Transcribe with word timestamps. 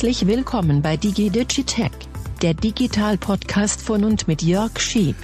Herzlich 0.00 0.26
willkommen 0.26 0.82
bei 0.82 0.96
DigiDigitech, 0.96 1.90
der 2.42 2.54
Digital-Podcast 2.54 3.82
von 3.82 4.04
und 4.04 4.28
mit 4.28 4.40
Jörg 4.40 4.78
Schieb. 4.78 5.16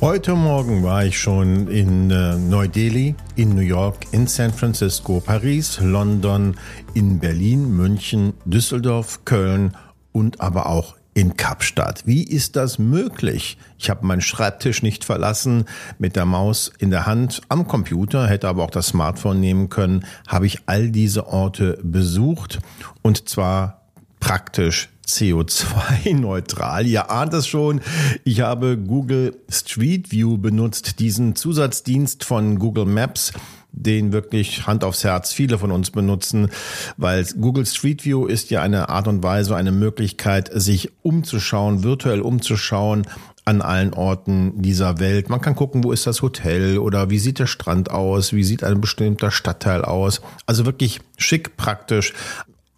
Heute 0.00 0.34
Morgen 0.34 0.82
war 0.82 1.04
ich 1.04 1.18
schon 1.18 1.68
in 1.68 2.10
äh, 2.10 2.36
Neu-Delhi, 2.36 3.14
in 3.36 3.54
New 3.54 3.60
York, 3.60 4.06
in 4.12 4.26
San 4.26 4.52
Francisco, 4.52 5.20
Paris, 5.20 5.80
London, 5.80 6.56
in 6.94 7.18
Berlin, 7.18 7.76
München, 7.76 8.34
Düsseldorf, 8.44 9.24
Köln 9.24 9.76
und 10.12 10.40
aber 10.40 10.66
auch 10.66 10.94
in 11.20 11.36
Kapstadt. 11.36 12.06
Wie 12.06 12.22
ist 12.22 12.56
das 12.56 12.78
möglich? 12.78 13.58
Ich 13.78 13.90
habe 13.90 14.06
meinen 14.06 14.22
Schreibtisch 14.22 14.82
nicht 14.82 15.04
verlassen, 15.04 15.66
mit 15.98 16.16
der 16.16 16.24
Maus 16.24 16.72
in 16.78 16.88
der 16.88 17.04
Hand 17.04 17.42
am 17.50 17.68
Computer, 17.68 18.26
hätte 18.26 18.48
aber 18.48 18.64
auch 18.64 18.70
das 18.70 18.86
Smartphone 18.86 19.38
nehmen 19.38 19.68
können, 19.68 20.06
habe 20.26 20.46
ich 20.46 20.62
all 20.64 20.90
diese 20.90 21.26
Orte 21.26 21.78
besucht 21.82 22.60
und 23.02 23.28
zwar 23.28 23.82
praktisch 24.18 24.88
CO2-neutral. 25.06 26.86
Ihr 26.86 27.10
ahnt 27.10 27.34
es 27.34 27.46
schon, 27.46 27.82
ich 28.24 28.40
habe 28.40 28.78
Google 28.78 29.36
Street 29.50 30.10
View 30.10 30.38
benutzt, 30.38 31.00
diesen 31.00 31.36
Zusatzdienst 31.36 32.24
von 32.24 32.58
Google 32.58 32.86
Maps 32.86 33.34
den 33.72 34.12
wirklich 34.12 34.66
Hand 34.66 34.84
aufs 34.84 35.04
Herz 35.04 35.32
viele 35.32 35.58
von 35.58 35.70
uns 35.70 35.90
benutzen, 35.90 36.50
weil 36.96 37.24
Google 37.40 37.66
Street 37.66 38.04
View 38.04 38.26
ist 38.26 38.50
ja 38.50 38.62
eine 38.62 38.88
Art 38.88 39.08
und 39.08 39.22
Weise, 39.22 39.56
eine 39.56 39.72
Möglichkeit, 39.72 40.50
sich 40.52 40.90
umzuschauen, 41.02 41.82
virtuell 41.82 42.20
umzuschauen 42.20 43.06
an 43.44 43.62
allen 43.62 43.94
Orten 43.94 44.62
dieser 44.62 45.00
Welt. 45.00 45.28
Man 45.28 45.40
kann 45.40 45.56
gucken, 45.56 45.82
wo 45.82 45.92
ist 45.92 46.06
das 46.06 46.22
Hotel 46.22 46.78
oder 46.78 47.10
wie 47.10 47.18
sieht 47.18 47.38
der 47.38 47.46
Strand 47.46 47.90
aus, 47.90 48.32
wie 48.32 48.44
sieht 48.44 48.62
ein 48.62 48.80
bestimmter 48.80 49.30
Stadtteil 49.30 49.84
aus. 49.84 50.20
Also 50.46 50.66
wirklich 50.66 51.00
schick, 51.16 51.56
praktisch. 51.56 52.12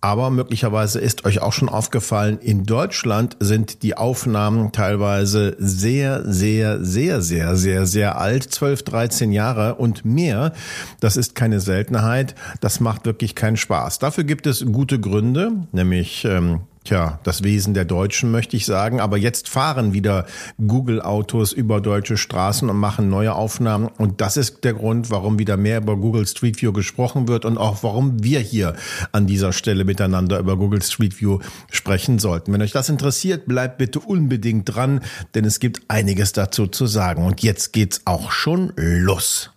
Aber 0.04 0.30
möglicherweise 0.30 0.98
ist 0.98 1.24
euch 1.24 1.40
auch 1.40 1.52
schon 1.52 1.68
aufgefallen, 1.68 2.40
in 2.40 2.64
Deutschland 2.66 3.36
sind 3.38 3.84
die 3.84 3.96
Aufnahmen 3.96 4.72
teilweise 4.72 5.54
sehr, 5.60 6.24
sehr, 6.24 6.84
sehr, 6.84 7.22
sehr, 7.22 7.54
sehr, 7.54 7.86
sehr 7.86 8.18
alt, 8.18 8.42
12, 8.42 8.82
13 8.82 9.30
Jahre 9.30 9.76
und 9.76 10.04
mehr. 10.04 10.54
Das 10.98 11.16
ist 11.16 11.36
keine 11.36 11.60
Seltenheit. 11.60 12.34
Das 12.60 12.80
macht 12.80 13.06
wirklich 13.06 13.36
keinen 13.36 13.56
Spaß. 13.56 14.00
Dafür 14.00 14.24
gibt 14.24 14.48
es 14.48 14.66
gute 14.66 14.98
Gründe, 14.98 15.52
nämlich 15.70 16.24
ähm, 16.24 16.62
Tja, 16.84 17.20
das 17.22 17.44
Wesen 17.44 17.74
der 17.74 17.84
Deutschen 17.84 18.32
möchte 18.32 18.56
ich 18.56 18.66
sagen. 18.66 19.00
Aber 19.00 19.16
jetzt 19.16 19.48
fahren 19.48 19.92
wieder 19.92 20.26
Google-Autos 20.58 21.52
über 21.52 21.80
deutsche 21.80 22.16
Straßen 22.16 22.68
und 22.68 22.76
machen 22.76 23.08
neue 23.08 23.34
Aufnahmen. 23.34 23.88
Und 23.98 24.20
das 24.20 24.36
ist 24.36 24.64
der 24.64 24.74
Grund, 24.74 25.08
warum 25.10 25.38
wieder 25.38 25.56
mehr 25.56 25.78
über 25.78 25.96
Google 25.96 26.26
Street 26.26 26.60
View 26.60 26.72
gesprochen 26.72 27.28
wird 27.28 27.44
und 27.44 27.56
auch 27.56 27.84
warum 27.84 28.24
wir 28.24 28.40
hier 28.40 28.74
an 29.12 29.28
dieser 29.28 29.52
Stelle 29.52 29.84
miteinander 29.84 30.40
über 30.40 30.56
Google 30.56 30.82
Street 30.82 31.20
View 31.20 31.38
sprechen 31.70 32.18
sollten. 32.18 32.52
Wenn 32.52 32.62
euch 32.62 32.72
das 32.72 32.88
interessiert, 32.88 33.46
bleibt 33.46 33.78
bitte 33.78 34.00
unbedingt 34.00 34.74
dran, 34.74 35.02
denn 35.36 35.44
es 35.44 35.60
gibt 35.60 35.82
einiges 35.86 36.32
dazu 36.32 36.66
zu 36.66 36.86
sagen. 36.86 37.24
Und 37.24 37.44
jetzt 37.44 37.72
geht's 37.72 38.02
auch 38.06 38.32
schon 38.32 38.72
los. 38.76 39.51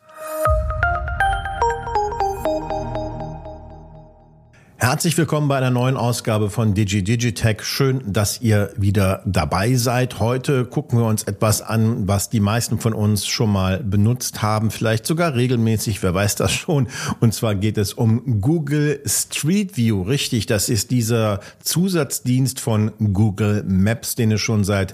Herzlich 4.77 5.17
willkommen 5.17 5.47
bei 5.47 5.55
einer 5.55 5.71
neuen 5.71 5.95
Ausgabe 5.95 6.49
von 6.49 6.73
DigiDigitech. 6.73 7.63
Schön, 7.63 8.01
dass 8.11 8.41
ihr 8.41 8.73
wieder 8.75 9.23
dabei 9.25 9.75
seid. 9.75 10.19
Heute 10.19 10.65
gucken 10.65 10.99
wir 10.99 11.05
uns 11.05 11.23
etwas 11.23 11.61
an, 11.61 12.09
was 12.09 12.29
die 12.29 12.41
meisten 12.41 12.77
von 12.77 12.93
uns 12.93 13.25
schon 13.25 13.53
mal 13.53 13.81
benutzt 13.81 14.41
haben, 14.41 14.71
vielleicht 14.71 15.05
sogar 15.05 15.33
regelmäßig, 15.33 16.03
wer 16.03 16.13
weiß 16.13 16.35
das 16.35 16.51
schon. 16.51 16.89
Und 17.21 17.33
zwar 17.33 17.55
geht 17.55 17.77
es 17.77 17.93
um 17.93 18.41
Google 18.41 19.01
Street 19.05 19.77
View. 19.77 20.01
Richtig, 20.01 20.45
das 20.45 20.67
ist 20.67 20.91
dieser 20.91 21.39
Zusatzdienst 21.63 22.59
von 22.59 22.91
Google 23.13 23.63
Maps, 23.65 24.15
den 24.15 24.33
es 24.33 24.41
schon 24.41 24.65
seit 24.65 24.93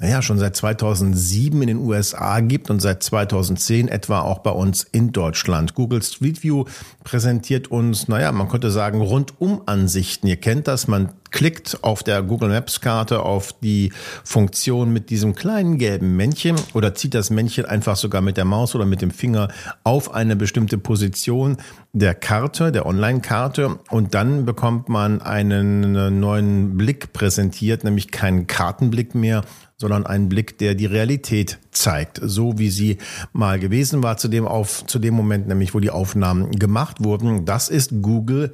naja, 0.00 0.22
schon 0.22 0.38
seit 0.38 0.54
2007 0.54 1.60
in 1.60 1.66
den 1.66 1.78
USA 1.78 2.38
gibt 2.38 2.70
und 2.70 2.80
seit 2.80 3.02
2010 3.02 3.88
etwa 3.88 4.20
auch 4.20 4.38
bei 4.38 4.50
uns 4.50 4.84
in 4.84 5.10
Deutschland. 5.10 5.74
Google 5.74 6.02
Street 6.02 6.44
View 6.44 6.66
präsentiert 7.02 7.68
uns, 7.68 8.06
naja, 8.06 8.30
man 8.30 8.48
könnte 8.48 8.70
sagen, 8.70 9.00
rundum 9.00 9.62
Ansichten. 9.66 10.28
Ihr 10.28 10.36
kennt 10.36 10.68
das, 10.68 10.86
man 10.86 11.08
klickt 11.30 11.78
auf 11.82 12.04
der 12.04 12.22
Google 12.22 12.48
Maps 12.48 12.80
Karte 12.80 13.22
auf 13.22 13.52
die 13.60 13.92
Funktion 14.24 14.92
mit 14.92 15.10
diesem 15.10 15.34
kleinen 15.34 15.78
gelben 15.78 16.16
Männchen 16.16 16.56
oder 16.74 16.94
zieht 16.94 17.14
das 17.14 17.30
Männchen 17.30 17.66
einfach 17.66 17.96
sogar 17.96 18.20
mit 18.20 18.36
der 18.36 18.44
Maus 18.44 18.74
oder 18.76 18.86
mit 18.86 19.02
dem 19.02 19.10
Finger 19.10 19.48
auf 19.82 20.14
eine 20.14 20.36
bestimmte 20.36 20.78
Position 20.78 21.56
der 21.92 22.14
Karte, 22.14 22.70
der 22.70 22.86
Online-Karte 22.86 23.78
und 23.90 24.14
dann 24.14 24.44
bekommt 24.44 24.88
man 24.88 25.20
einen 25.20 26.20
neuen 26.20 26.76
Blick 26.76 27.12
präsentiert, 27.12 27.82
nämlich 27.82 28.10
keinen 28.10 28.46
Kartenblick 28.46 29.14
mehr, 29.14 29.42
sondern 29.80 30.06
einen 30.06 30.28
Blick, 30.28 30.58
der 30.58 30.74
die 30.74 30.86
Realität 30.86 31.58
zeigt, 31.70 32.20
so 32.20 32.58
wie 32.58 32.68
sie 32.68 32.98
mal 33.32 33.60
gewesen 33.60 34.02
war 34.02 34.16
zu 34.16 34.26
dem 34.26 34.46
auf 34.46 34.84
zu 34.86 34.98
dem 34.98 35.14
Moment, 35.14 35.46
nämlich 35.46 35.72
wo 35.72 35.78
die 35.78 35.90
Aufnahmen 35.90 36.50
gemacht 36.50 37.04
wurden. 37.04 37.44
Das 37.44 37.68
ist 37.68 38.02
Google 38.02 38.52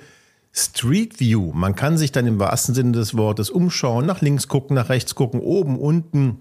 Street 0.52 1.20
View. 1.20 1.52
Man 1.54 1.74
kann 1.74 1.96
sich 1.96 2.12
dann 2.12 2.26
im 2.26 2.38
wahrsten 2.38 2.74
Sinne 2.74 2.92
des 2.92 3.16
Wortes 3.16 3.48
umschauen, 3.48 4.04
nach 4.04 4.20
links 4.20 4.48
gucken, 4.48 4.76
nach 4.76 4.90
rechts 4.90 5.14
gucken, 5.14 5.40
oben, 5.40 5.78
unten 5.78 6.40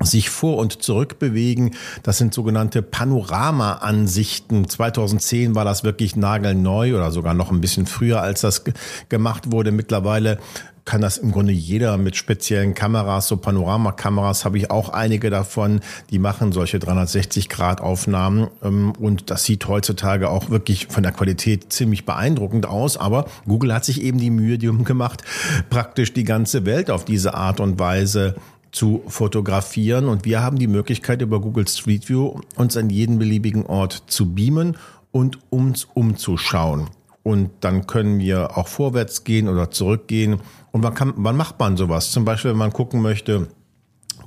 sich 0.00 0.30
vor 0.30 0.56
und 0.56 0.82
zurück 0.82 1.18
bewegen. 1.18 1.72
Das 2.02 2.18
sind 2.18 2.32
sogenannte 2.32 2.82
Panorama-Ansichten. 2.82 4.68
2010 4.68 5.54
war 5.54 5.64
das 5.64 5.84
wirklich 5.84 6.16
nagelneu 6.16 6.96
oder 6.96 7.10
sogar 7.10 7.34
noch 7.34 7.50
ein 7.50 7.60
bisschen 7.60 7.86
früher, 7.86 8.20
als 8.20 8.40
das 8.40 8.64
gemacht 9.08 9.52
wurde. 9.52 9.72
Mittlerweile 9.72 10.38
kann 10.86 11.02
das 11.02 11.18
im 11.18 11.32
Grunde 11.32 11.52
jeder 11.52 11.98
mit 11.98 12.16
speziellen 12.16 12.72
Kameras, 12.72 13.28
so 13.28 13.36
Panoramakameras 13.36 14.44
habe 14.46 14.56
ich 14.56 14.70
auch 14.70 14.88
einige 14.88 15.28
davon, 15.28 15.80
die 16.10 16.18
machen 16.18 16.52
solche 16.52 16.78
360-Grad-Aufnahmen 16.78 18.48
ähm, 18.62 18.92
und 18.92 19.30
das 19.30 19.44
sieht 19.44 19.68
heutzutage 19.68 20.30
auch 20.30 20.48
wirklich 20.48 20.86
von 20.86 21.02
der 21.02 21.12
Qualität 21.12 21.72
ziemlich 21.72 22.06
beeindruckend 22.06 22.66
aus, 22.66 22.96
aber 22.96 23.26
Google 23.46 23.74
hat 23.74 23.84
sich 23.84 24.00
eben 24.00 24.18
die 24.18 24.30
Mühe 24.30 24.56
gemacht, 24.56 25.22
praktisch 25.68 26.14
die 26.14 26.24
ganze 26.24 26.64
Welt 26.64 26.90
auf 26.90 27.04
diese 27.04 27.34
Art 27.34 27.60
und 27.60 27.78
Weise 27.78 28.36
zu 28.70 29.02
fotografieren. 29.08 30.06
Und 30.06 30.24
wir 30.24 30.42
haben 30.42 30.58
die 30.58 30.66
Möglichkeit 30.66 31.22
über 31.22 31.40
Google 31.40 31.66
Street 31.66 32.08
View 32.08 32.40
uns 32.56 32.76
an 32.76 32.90
jeden 32.90 33.18
beliebigen 33.18 33.66
Ort 33.66 34.04
zu 34.06 34.32
beamen 34.34 34.76
und 35.10 35.38
uns 35.50 35.88
umzuschauen. 35.94 36.90
Und 37.26 37.50
dann 37.62 37.88
können 37.88 38.20
wir 38.20 38.56
auch 38.56 38.68
vorwärts 38.68 39.24
gehen 39.24 39.48
oder 39.48 39.72
zurückgehen 39.72 40.38
und 40.70 40.84
wann, 40.84 40.94
kann, 40.94 41.12
wann 41.16 41.36
macht 41.36 41.58
man 41.58 41.76
sowas? 41.76 42.12
Zum 42.12 42.24
Beispiel, 42.24 42.52
wenn 42.52 42.58
man 42.58 42.72
gucken 42.72 43.02
möchte, 43.02 43.48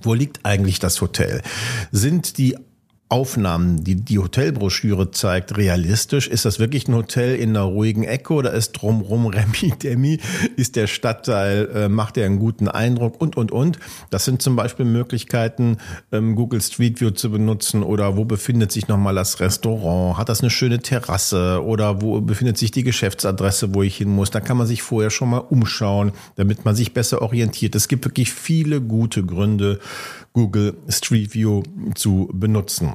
wo 0.01 0.13
liegt 0.13 0.45
eigentlich 0.45 0.79
das 0.79 0.99
Hotel? 0.99 1.41
Sind 1.93 2.37
die 2.37 2.57
Aufnahmen, 3.09 3.83
die 3.83 3.95
die 3.95 4.19
Hotelbroschüre 4.19 5.09
zeigt, 5.09 5.57
realistisch? 5.57 6.27
Ist 6.27 6.45
das 6.45 6.59
wirklich 6.59 6.87
ein 6.87 6.93
Hotel 6.93 7.35
in 7.35 7.49
einer 7.49 7.63
ruhigen 7.63 8.03
Ecke 8.03 8.33
oder 8.33 8.53
ist 8.53 8.73
drumrum 8.73 9.25
Remi 9.25 9.73
Demi? 9.83 10.19
Ist 10.55 10.75
der 10.75 10.85
Stadtteil, 10.85 11.69
äh, 11.73 11.89
macht 11.89 12.17
er 12.17 12.27
einen 12.27 12.37
guten 12.37 12.67
Eindruck 12.67 13.19
und, 13.19 13.35
und, 13.35 13.51
und? 13.51 13.79
Das 14.11 14.25
sind 14.25 14.43
zum 14.43 14.55
Beispiel 14.55 14.85
Möglichkeiten, 14.85 15.77
ähm, 16.11 16.35
Google 16.35 16.61
Street 16.61 17.01
View 17.01 17.09
zu 17.09 17.31
benutzen 17.31 17.81
oder 17.81 18.15
wo 18.15 18.25
befindet 18.25 18.71
sich 18.71 18.87
nochmal 18.87 19.15
das 19.15 19.39
Restaurant? 19.39 20.19
Hat 20.19 20.29
das 20.29 20.41
eine 20.41 20.51
schöne 20.51 20.77
Terrasse 20.77 21.63
oder 21.63 22.03
wo 22.03 22.21
befindet 22.21 22.59
sich 22.59 22.69
die 22.69 22.83
Geschäftsadresse, 22.83 23.73
wo 23.73 23.81
ich 23.81 23.97
hin 23.97 24.09
muss? 24.09 24.29
Da 24.29 24.39
kann 24.39 24.57
man 24.57 24.67
sich 24.67 24.83
vorher 24.83 25.09
schon 25.09 25.31
mal 25.31 25.39
umschauen, 25.39 26.11
damit 26.35 26.63
man 26.63 26.75
sich 26.75 26.93
besser 26.93 27.23
orientiert. 27.23 27.73
Es 27.73 27.87
gibt 27.87 28.05
wirklich 28.05 28.31
viele 28.31 28.81
gute 28.81 29.25
Gründe, 29.25 29.79
Google 30.33 30.77
Street 30.89 31.33
View 31.33 31.63
zu 31.95 32.29
benutzen. 32.31 32.93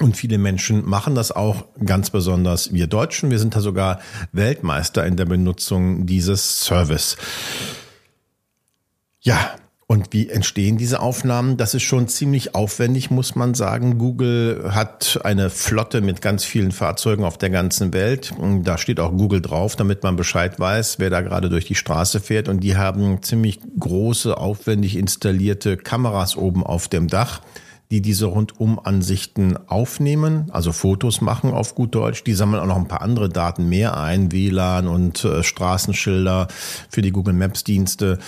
Und 0.00 0.16
viele 0.16 0.38
Menschen 0.38 0.88
machen 0.88 1.14
das 1.14 1.32
auch, 1.32 1.64
ganz 1.84 2.10
besonders 2.10 2.72
wir 2.72 2.86
Deutschen. 2.86 3.30
Wir 3.30 3.38
sind 3.38 3.56
da 3.56 3.60
sogar 3.60 4.00
Weltmeister 4.32 5.04
in 5.04 5.16
der 5.16 5.24
Benutzung 5.24 6.06
dieses 6.06 6.60
Service. 6.60 7.16
Ja, 9.20 9.56
und 9.88 10.12
wie 10.12 10.28
entstehen 10.28 10.76
diese 10.76 11.00
Aufnahmen? 11.00 11.56
Das 11.56 11.74
ist 11.74 11.82
schon 11.82 12.08
ziemlich 12.08 12.54
aufwendig, 12.54 13.10
muss 13.10 13.34
man 13.34 13.54
sagen. 13.54 13.98
Google 13.98 14.70
hat 14.72 15.18
eine 15.24 15.48
Flotte 15.48 16.02
mit 16.02 16.20
ganz 16.20 16.44
vielen 16.44 16.72
Fahrzeugen 16.72 17.24
auf 17.24 17.38
der 17.38 17.50
ganzen 17.50 17.92
Welt. 17.94 18.34
Da 18.62 18.78
steht 18.78 19.00
auch 19.00 19.10
Google 19.10 19.40
drauf, 19.40 19.76
damit 19.76 20.02
man 20.02 20.14
Bescheid 20.14 20.60
weiß, 20.60 20.98
wer 20.98 21.08
da 21.08 21.22
gerade 21.22 21.48
durch 21.48 21.64
die 21.64 21.74
Straße 21.74 22.20
fährt. 22.20 22.48
Und 22.48 22.60
die 22.60 22.76
haben 22.76 23.22
ziemlich 23.22 23.60
große, 23.78 24.36
aufwendig 24.36 24.94
installierte 24.94 25.78
Kameras 25.78 26.36
oben 26.36 26.64
auf 26.64 26.88
dem 26.88 27.08
Dach 27.08 27.40
die 27.90 28.02
diese 28.02 28.26
Rundumansichten 28.26 29.58
aufnehmen, 29.66 30.50
also 30.50 30.72
Fotos 30.72 31.22
machen 31.22 31.52
auf 31.52 31.74
gut 31.74 31.94
Deutsch. 31.94 32.22
Die 32.24 32.34
sammeln 32.34 32.62
auch 32.62 32.66
noch 32.66 32.76
ein 32.76 32.88
paar 32.88 33.00
andere 33.00 33.30
Daten 33.30 33.68
mehr 33.68 33.96
ein, 33.96 34.30
WLAN 34.30 34.88
und 34.88 35.24
äh, 35.24 35.42
Straßenschilder 35.42 36.48
für 36.90 37.00
die 37.00 37.12
Google 37.12 37.34
Maps 37.34 37.64
Dienste 37.64 38.18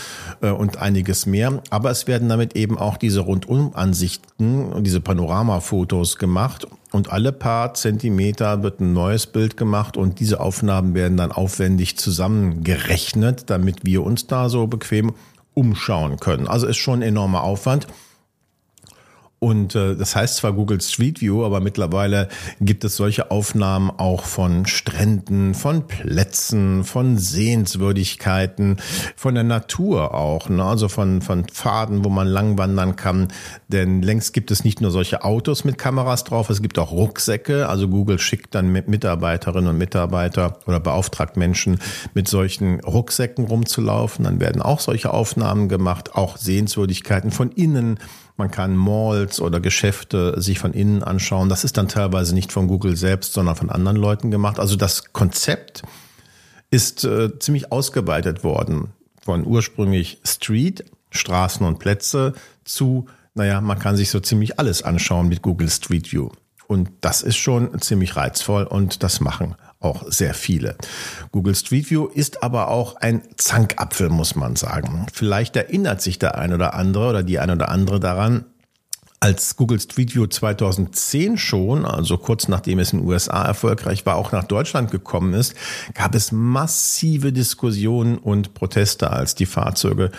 äh, 0.41 0.51
und 0.51 0.79
einiges 0.79 1.27
mehr. 1.27 1.63
Aber 1.69 1.91
es 1.91 2.07
werden 2.07 2.31
damit 2.31 2.57
eben 2.57 2.79
auch 2.79 2.97
diese 2.97 3.21
Rundumansichten 3.21 4.73
und 4.73 4.85
diese 4.85 5.01
Panoramafotos 5.01 6.17
gemacht 6.17 6.67
und 6.93 7.13
alle 7.13 7.33
paar 7.33 7.75
Zentimeter 7.75 8.63
wird 8.63 8.81
ein 8.81 8.93
neues 8.95 9.27
Bild 9.27 9.57
gemacht 9.57 9.97
und 9.97 10.21
diese 10.21 10.41
Aufnahmen 10.41 10.95
werden 10.95 11.17
dann 11.17 11.33
aufwendig 11.33 11.99
zusammengerechnet, 11.99 13.51
damit 13.51 13.85
wir 13.85 14.03
uns 14.03 14.27
da 14.27 14.49
so 14.49 14.67
bequem 14.67 15.13
umschauen 15.55 16.19
können. 16.19 16.49
Also 16.49 16.67
ist 16.67 16.79
schon 16.79 17.01
ein 17.01 17.03
enormer 17.03 17.43
Aufwand. 17.43 17.87
Und 19.43 19.75
äh, 19.75 19.97
das 19.97 20.15
heißt 20.15 20.37
zwar 20.37 20.53
Google 20.53 20.83
Street 20.83 21.23
View, 21.23 21.47
aber 21.47 21.61
mittlerweile 21.61 22.29
gibt 22.61 22.85
es 22.85 22.97
solche 22.97 23.31
Aufnahmen 23.31 23.91
auch 23.91 24.25
von 24.25 24.67
Stränden, 24.67 25.55
von 25.55 25.87
Plätzen, 25.87 26.85
von 26.85 27.17
Sehenswürdigkeiten, 27.17 28.77
von 29.17 29.35
der 29.35 29.45
Natur 29.45 30.15
auch, 30.15 30.51
ne? 30.51 30.63
also 30.63 30.89
von, 30.89 31.23
von 31.23 31.47
Pfaden, 31.47 32.05
wo 32.05 32.11
man 32.11 32.29
lang 32.29 32.59
wandern 32.59 32.97
kann. 32.97 33.29
Denn 33.69 34.03
längst 34.03 34.35
gibt 34.35 34.51
es 34.51 34.63
nicht 34.63 34.83
nur 34.83 34.91
solche 34.91 35.25
Autos 35.25 35.65
mit 35.65 35.79
Kameras 35.79 36.25
drauf, 36.25 36.51
es 36.51 36.61
gibt 36.61 36.79
auch 36.79 36.93
Rucksäcke. 36.93 37.67
Also 37.67 37.89
Google 37.89 38.19
schickt 38.19 38.55
dann 38.55 38.71
mit 38.71 38.89
Mitarbeiterinnen 38.89 39.71
und 39.71 39.79
Mitarbeiter 39.79 40.59
oder 40.67 40.81
beauftragt 40.81 41.39
Menschen 41.39 41.79
mit 42.13 42.29
solchen 42.29 42.81
Rucksäcken 42.81 43.47
rumzulaufen. 43.47 44.27
Dann 44.27 44.39
werden 44.39 44.61
auch 44.61 44.81
solche 44.81 45.15
Aufnahmen 45.15 45.71
gemacht, 45.71 46.15
auch 46.15 46.37
Sehenswürdigkeiten 46.37 47.31
von 47.31 47.51
innen 47.53 47.99
man 48.41 48.51
kann 48.51 48.75
Malls 48.75 49.41
oder 49.41 49.61
Geschäfte 49.61 50.41
sich 50.41 50.59
von 50.59 50.73
innen 50.73 51.05
anschauen. 51.05 51.51
Das 51.51 51.63
ist 51.63 51.77
dann 51.77 51.89
teilweise 51.89 52.35
nicht 52.35 52.53
von 52.53 52.69
Google 52.69 52.97
selbst, 52.97 53.35
sondern 53.35 53.55
von 53.55 53.71
anderen 53.71 53.99
Leuten 53.99 54.31
gemacht. 54.31 54.59
Also 54.59 54.77
das 54.77 55.13
Konzept 55.13 55.83
ist 56.71 57.05
äh, 57.05 57.39
ziemlich 57.39 57.71
ausgeweitet 57.71 58.43
worden 58.43 58.95
von 59.23 59.47
ursprünglich 59.47 60.21
Street, 60.25 60.85
Straßen 61.11 61.67
und 61.67 61.79
Plätze 61.79 62.33
zu, 62.65 63.07
naja, 63.35 63.61
man 63.61 63.79
kann 63.79 63.97
sich 63.97 64.11
so 64.11 64.21
ziemlich 64.21 64.59
alles 64.59 64.83
anschauen 64.83 65.29
mit 65.29 65.43
Google 65.43 65.69
Street 65.69 66.11
View. 66.11 66.31
Und 66.67 66.89
das 67.03 67.21
ist 67.21 67.37
schon 67.37 67.79
ziemlich 67.83 68.17
reizvoll 68.17 68.65
und 68.65 69.03
das 69.03 69.21
machen 69.21 69.55
auch 69.81 70.05
sehr 70.09 70.35
viele. 70.35 70.77
Google 71.33 71.55
Street 71.55 71.91
View 71.91 72.07
ist 72.07 72.43
aber 72.43 72.69
auch 72.69 72.97
ein 72.97 73.23
Zankapfel, 73.37 74.11
muss 74.11 74.37
man 74.37 74.55
sagen. 74.55 75.07
Vielleicht 75.13 75.57
erinnert 75.57 76.03
sich 76.03 76.19
der 76.19 76.37
ein 76.39 76.53
oder 76.53 76.75
andere 76.75 77.09
oder 77.09 77.23
die 77.23 77.39
ein 77.39 77.51
oder 77.51 77.71
andere 77.71 77.99
daran, 77.99 78.45
als 79.21 79.57
Google 79.57 79.79
Street 79.79 80.15
View 80.15 80.27
2010 80.27 81.37
schon, 81.37 81.85
also 81.85 82.17
kurz 82.17 82.49
nachdem 82.49 82.79
es 82.79 82.95
in 82.95 83.01
den 83.01 83.09
USA 83.09 83.45
erfolgreich 83.45 84.07
war, 84.07 84.17
auch 84.17 84.33
nach 84.33 84.45
Deutschland 84.45 84.91
gekommen 84.91 85.35
ist, 85.35 85.55
gab 85.93 86.15
es 86.15 86.33
massive 86.33 87.31
Diskussionen 87.31 88.17
und 88.17 88.55
Proteste, 88.55 89.11
als 89.11 89.35
die 89.35 89.45
Fahrzeuge 89.45 90.11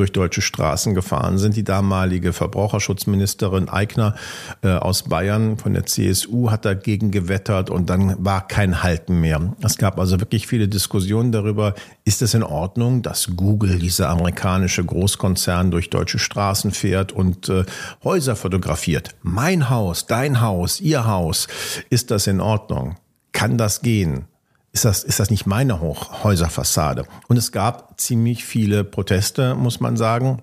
durch 0.00 0.12
deutsche 0.12 0.40
Straßen 0.40 0.94
gefahren 0.94 1.36
sind. 1.36 1.56
Die 1.56 1.62
damalige 1.62 2.32
Verbraucherschutzministerin 2.32 3.68
Eigner 3.68 4.14
äh, 4.62 4.70
aus 4.70 5.02
Bayern 5.02 5.58
von 5.58 5.74
der 5.74 5.84
CSU 5.84 6.50
hat 6.50 6.64
dagegen 6.64 7.10
gewettert 7.10 7.68
und 7.68 7.90
dann 7.90 8.16
war 8.24 8.48
kein 8.48 8.82
Halten 8.82 9.20
mehr. 9.20 9.54
Es 9.62 9.76
gab 9.76 9.98
also 9.98 10.18
wirklich 10.20 10.46
viele 10.46 10.68
Diskussionen 10.68 11.32
darüber, 11.32 11.74
ist 12.04 12.22
es 12.22 12.32
in 12.32 12.42
Ordnung, 12.42 13.02
dass 13.02 13.36
Google, 13.36 13.78
dieser 13.78 14.08
amerikanische 14.08 14.82
Großkonzern, 14.82 15.70
durch 15.70 15.90
deutsche 15.90 16.18
Straßen 16.18 16.70
fährt 16.70 17.12
und 17.12 17.50
äh, 17.50 17.64
Häuser 18.02 18.36
fotografiert. 18.36 19.10
Mein 19.22 19.68
Haus, 19.68 20.06
dein 20.06 20.40
Haus, 20.40 20.80
ihr 20.80 21.06
Haus, 21.06 21.46
ist 21.90 22.10
das 22.10 22.26
in 22.26 22.40
Ordnung? 22.40 22.96
Kann 23.32 23.58
das 23.58 23.82
gehen? 23.82 24.29
Ist 24.72 24.84
das, 24.84 25.02
ist 25.02 25.18
das 25.20 25.30
nicht 25.30 25.46
meine 25.46 25.80
Hochhäuserfassade? 25.80 27.04
Und 27.28 27.36
es 27.36 27.52
gab 27.52 28.00
ziemlich 28.00 28.44
viele 28.44 28.84
Proteste, 28.84 29.54
muss 29.54 29.80
man 29.80 29.96
sagen. 29.96 30.42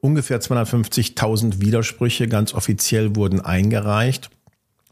Ungefähr 0.00 0.40
250.000 0.40 1.60
Widersprüche 1.60 2.26
ganz 2.26 2.54
offiziell 2.54 3.16
wurden 3.16 3.40
eingereicht. 3.40 4.30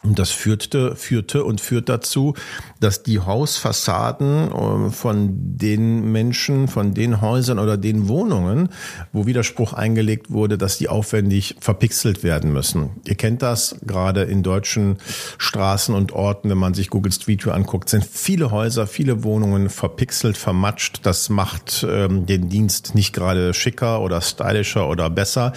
Und 0.05 0.21
das 0.21 0.31
führte, 0.31 0.95
führte 0.95 1.43
und 1.43 1.61
führt 1.61 1.89
dazu, 1.89 2.35
dass 2.79 3.03
die 3.03 3.19
Hausfassaden 3.19 4.53
äh, 4.53 4.91
von 4.91 5.31
den 5.56 6.12
Menschen, 6.12 6.69
von 6.69 6.95
den 6.95 7.21
Häusern 7.21 7.59
oder 7.59 7.77
den 7.77 8.06
Wohnungen, 8.06 8.69
wo 9.12 9.27
Widerspruch 9.27 9.73
eingelegt 9.73 10.31
wurde, 10.31 10.56
dass 10.56 10.79
die 10.79 10.89
aufwendig 10.89 11.56
verpixelt 11.59 12.23
werden 12.23 12.53
müssen. 12.53 12.91
Ihr 13.06 13.17
kennt 13.17 13.43
das 13.43 13.77
gerade 13.85 14.23
in 14.23 14.45
deutschen 14.45 14.99
Straßen 15.37 15.95
und 15.95 16.12
Orten, 16.12 16.49
wenn 16.49 16.59
man 16.59 16.75
sich 16.75 16.91
Google 16.91 17.12
Street 17.12 17.45
View 17.45 17.53
anguckt, 17.53 17.89
sind 17.89 18.05
viele 18.05 18.53
Häuser, 18.53 18.87
viele 18.87 19.25
Wohnungen 19.25 19.69
verpixelt, 19.69 20.37
vermatscht. 20.37 21.00
Das 21.03 21.29
macht 21.29 21.85
ähm, 21.89 22.25
den 22.25 22.49
Dienst 22.49 22.95
nicht 22.95 23.12
gerade 23.12 23.53
schicker 23.53 24.00
oder 24.00 24.21
stylischer 24.21 24.89
oder 24.89 25.11
besser, 25.11 25.53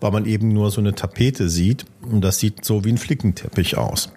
weil 0.00 0.10
man 0.10 0.26
eben 0.26 0.48
nur 0.48 0.72
so 0.72 0.80
eine 0.80 0.94
Tapete 0.94 1.48
sieht. 1.48 1.86
Und 2.06 2.22
das 2.22 2.38
sieht 2.38 2.64
so 2.64 2.84
wie 2.84 2.92
ein 2.92 2.98
Flickenteppich 2.98 3.76
aus. 3.76 4.10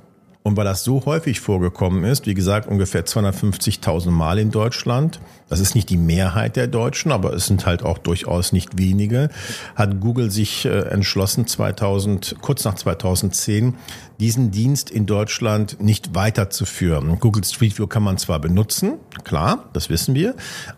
Und 0.48 0.56
weil 0.56 0.64
das 0.64 0.86
so 0.86 1.04
häufig 1.06 1.42
vorgekommen 1.42 2.06
ist, 2.06 2.26
wie 2.26 2.34
gesagt, 2.34 2.70
ungefähr 2.70 3.06
250.000 3.06 4.12
Mal 4.12 4.40
in 4.40 4.50
Deutschland, 4.50 5.20
das 5.50 5.60
ist 5.60 5.76
nicht 5.76 5.90
die 5.90 5.98
Mehrheit 5.98 6.56
der 6.56 6.68
Deutschen, 6.68 7.12
aber 7.12 7.34
es 7.34 7.48
sind 7.48 7.66
halt 7.66 7.84
auch 7.84 7.98
durchaus 7.98 8.54
nicht 8.54 8.78
wenige, 8.78 9.28
hat 9.76 10.00
Google 10.00 10.32
sich 10.32 10.64
äh, 10.64 10.84
entschlossen, 10.88 11.48
2000, 11.48 12.38
kurz 12.42 12.64
nach 12.64 12.76
2010, 12.76 13.74
diesen 14.20 14.52
Dienst 14.52 14.90
in 14.90 15.06
Deutschland 15.06 15.82
nicht 15.82 16.16
weiterzuführen. 16.16 17.20
Google 17.20 17.44
Street 17.44 17.78
View 17.78 17.88
kann 17.88 18.04
man 18.04 18.18
zwar 18.18 18.40
benutzen, 18.40 18.94
klar, 19.24 19.70
das 19.74 19.90
wissen 19.90 20.16
wir, 20.16 20.36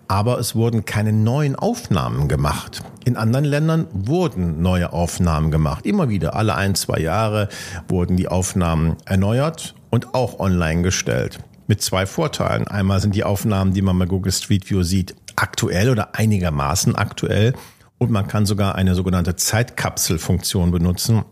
aber 0.07 0.39
es 0.39 0.56
wurden 0.56 0.86
keine 0.86 1.13
neuen 1.13 1.56
Aufnahmen 1.56 2.27
gemacht. 2.27 2.83
In 3.06 3.15
anderen 3.15 3.45
Ländern 3.45 3.88
wurden 3.94 4.62
neue 4.62 4.91
Aufnahmen 4.91 5.51
gemacht. 5.51 5.86
Immer 5.86 6.09
wieder, 6.09 6.36
alle 6.36 6.56
ein, 6.56 6.75
zwei 6.75 7.00
Jahre 7.00 7.50
wurden 7.88 8.18
die 8.18 8.27
Aufnahmen 8.27 8.97
erneuert 9.06 9.75
und 9.89 10.13
auch 10.13 10.39
online 10.39 10.81
gestellt 10.81 11.39
mit 11.69 11.83
zwei 11.83 12.07
Vorteilen. 12.07 12.68
Einmal 12.68 13.00
sind 13.00 13.13
die 13.13 13.24
Aufnahmen, 13.24 13.74
die 13.74 13.83
man 13.83 13.97
bei 14.00 14.07
Google 14.07 14.31
Street 14.31 14.69
View 14.69 14.81
sieht, 14.81 15.15
aktuell 15.36 15.91
oder 15.91 16.15
einigermaßen 16.15 16.95
aktuell. 16.95 17.53
Und 18.00 18.09
man 18.09 18.27
kann 18.27 18.47
sogar 18.47 18.75
eine 18.75 18.95
sogenannte 18.95 19.36
Zeitkapselfunktion 19.36 20.71
benutzen. 20.71 21.24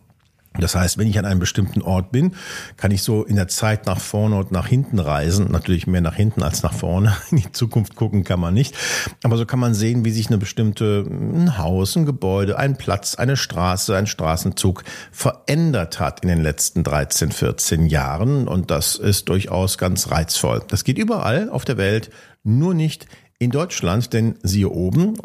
Das 0.60 0.76
heißt, 0.76 0.98
wenn 0.98 1.08
ich 1.08 1.20
an 1.20 1.26
einem 1.26 1.40
bestimmten 1.40 1.82
Ort 1.82 2.12
bin, 2.12 2.36
kann 2.78 2.92
ich 2.92 3.04
so 3.04 3.24
in 3.24 3.36
der 3.36 3.48
Zeit 3.48 3.86
nach 3.86 4.00
vorne 4.00 4.38
und 4.38 4.52
nach 4.52 4.68
hinten 4.68 5.00
reisen. 5.00 5.52
Natürlich 5.52 5.88
mehr 5.88 6.02
nach 6.02 6.16
hinten 6.16 6.44
als 6.44 6.64
nach 6.64 6.74
vorne. 6.74 7.16
In 7.32 7.38
die 7.38 7.52
Zukunft 7.52 7.96
gucken 7.96 8.24
kann 8.24 8.40
man 8.40 8.54
nicht. 8.54 8.76
Aber 9.24 9.38
so 9.38 9.46
kann 9.46 9.60
man 9.60 9.74
sehen, 9.74 10.06
wie 10.06 10.12
sich 10.12 10.28
eine 10.28 10.38
bestimmte, 10.38 11.06
ein 11.08 11.58
Haus, 11.58 11.96
ein 11.96 12.06
Gebäude, 12.06 12.58
ein 12.58 12.78
Platz, 12.78 13.16
eine 13.16 13.38
Straße, 13.38 13.96
ein 13.96 14.08
Straßenzug 14.08 14.84
verändert 15.12 16.00
hat 16.00 16.22
in 16.22 16.30
den 16.30 16.42
letzten 16.42 16.84
13, 16.84 17.32
14 17.32 17.88
Jahren. 17.88 18.48
Und 18.48 18.72
das 18.72 18.96
ist 18.96 19.30
durchaus 19.30 19.78
ganz 19.78 20.12
reizvoll. 20.12 20.64
Das 20.68 20.84
geht 20.84 20.98
überall 20.98 21.50
auf 21.50 21.66
der 21.66 21.78
Welt, 21.78 22.10
nur 22.44 22.74
nicht 22.74 23.08
in 23.40 23.52
Deutschland, 23.52 24.14
denn 24.14 24.36
siehe 24.42 24.70
oben, 24.70 25.18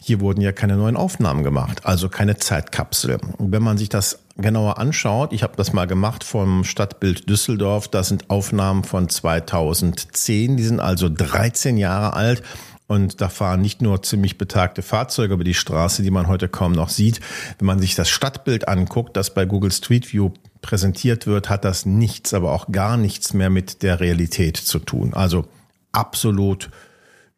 hier 0.00 0.20
wurden 0.20 0.40
ja 0.40 0.52
keine 0.52 0.76
neuen 0.76 0.96
Aufnahmen 0.96 1.42
gemacht, 1.42 1.84
also 1.84 2.08
keine 2.08 2.36
Zeitkapsel. 2.36 3.18
Und 3.36 3.52
wenn 3.52 3.62
man 3.62 3.76
sich 3.78 3.88
das 3.88 4.20
genauer 4.36 4.78
anschaut, 4.78 5.32
ich 5.32 5.42
habe 5.42 5.54
das 5.56 5.72
mal 5.72 5.86
gemacht 5.86 6.22
vom 6.22 6.62
Stadtbild 6.64 7.28
Düsseldorf, 7.28 7.88
das 7.88 8.08
sind 8.08 8.30
Aufnahmen 8.30 8.84
von 8.84 9.08
2010, 9.08 10.56
die 10.56 10.62
sind 10.62 10.80
also 10.80 11.08
13 11.08 11.76
Jahre 11.76 12.14
alt. 12.14 12.42
Und 12.86 13.20
da 13.20 13.28
fahren 13.28 13.60
nicht 13.60 13.82
nur 13.82 14.02
ziemlich 14.02 14.38
betagte 14.38 14.80
Fahrzeuge 14.80 15.34
über 15.34 15.44
die 15.44 15.52
Straße, 15.52 16.02
die 16.02 16.10
man 16.10 16.26
heute 16.26 16.48
kaum 16.48 16.72
noch 16.72 16.88
sieht. 16.88 17.20
Wenn 17.58 17.66
man 17.66 17.80
sich 17.80 17.94
das 17.94 18.08
Stadtbild 18.08 18.66
anguckt, 18.66 19.14
das 19.14 19.34
bei 19.34 19.44
Google 19.44 19.72
Street 19.72 20.10
View 20.10 20.30
präsentiert 20.62 21.26
wird, 21.26 21.50
hat 21.50 21.66
das 21.66 21.84
nichts, 21.84 22.32
aber 22.32 22.52
auch 22.52 22.72
gar 22.72 22.96
nichts 22.96 23.34
mehr 23.34 23.50
mit 23.50 23.82
der 23.82 24.00
Realität 24.00 24.56
zu 24.56 24.78
tun. 24.78 25.12
Also 25.12 25.44
absolut 25.92 26.70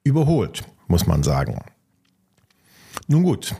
überholt, 0.04 0.62
muss 0.86 1.08
man 1.08 1.24
sagen. 1.24 1.58
Nun 3.10 3.24
gut, 3.24 3.56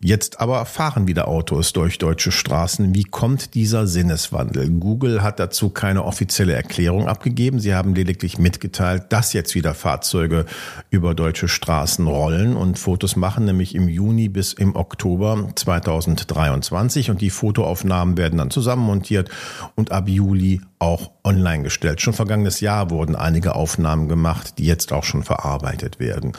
Jetzt 0.00 0.40
aber 0.40 0.66
fahren 0.66 1.08
wieder 1.08 1.26
Autos 1.26 1.72
durch 1.72 1.96
deutsche 1.96 2.30
Straßen. 2.30 2.94
Wie 2.94 3.04
kommt 3.04 3.54
dieser 3.54 3.86
Sinneswandel? 3.86 4.68
Google 4.68 5.22
hat 5.22 5.40
dazu 5.40 5.70
keine 5.70 6.04
offizielle 6.04 6.52
Erklärung 6.52 7.08
abgegeben. 7.08 7.60
Sie 7.60 7.74
haben 7.74 7.94
lediglich 7.94 8.36
mitgeteilt, 8.38 9.04
dass 9.08 9.32
jetzt 9.32 9.54
wieder 9.54 9.72
Fahrzeuge 9.72 10.44
über 10.90 11.14
deutsche 11.14 11.48
Straßen 11.48 12.06
rollen 12.06 12.56
und 12.56 12.78
Fotos 12.78 13.16
machen, 13.16 13.46
nämlich 13.46 13.74
im 13.74 13.88
Juni 13.88 14.28
bis 14.28 14.52
im 14.52 14.76
Oktober 14.76 15.48
2023. 15.54 17.10
Und 17.10 17.22
die 17.22 17.30
Fotoaufnahmen 17.30 18.18
werden 18.18 18.38
dann 18.38 18.50
zusammenmontiert 18.50 19.30
und 19.76 19.92
ab 19.92 20.10
Juli 20.10 20.60
auch 20.78 21.10
online 21.24 21.62
gestellt. 21.62 22.00
Schon 22.00 22.12
vergangenes 22.12 22.60
Jahr 22.60 22.90
wurden 22.90 23.16
einige 23.16 23.54
Aufnahmen 23.54 24.08
gemacht, 24.08 24.58
die 24.58 24.66
jetzt 24.66 24.92
auch 24.92 25.04
schon 25.04 25.22
verarbeitet 25.22 25.98
werden. 25.98 26.32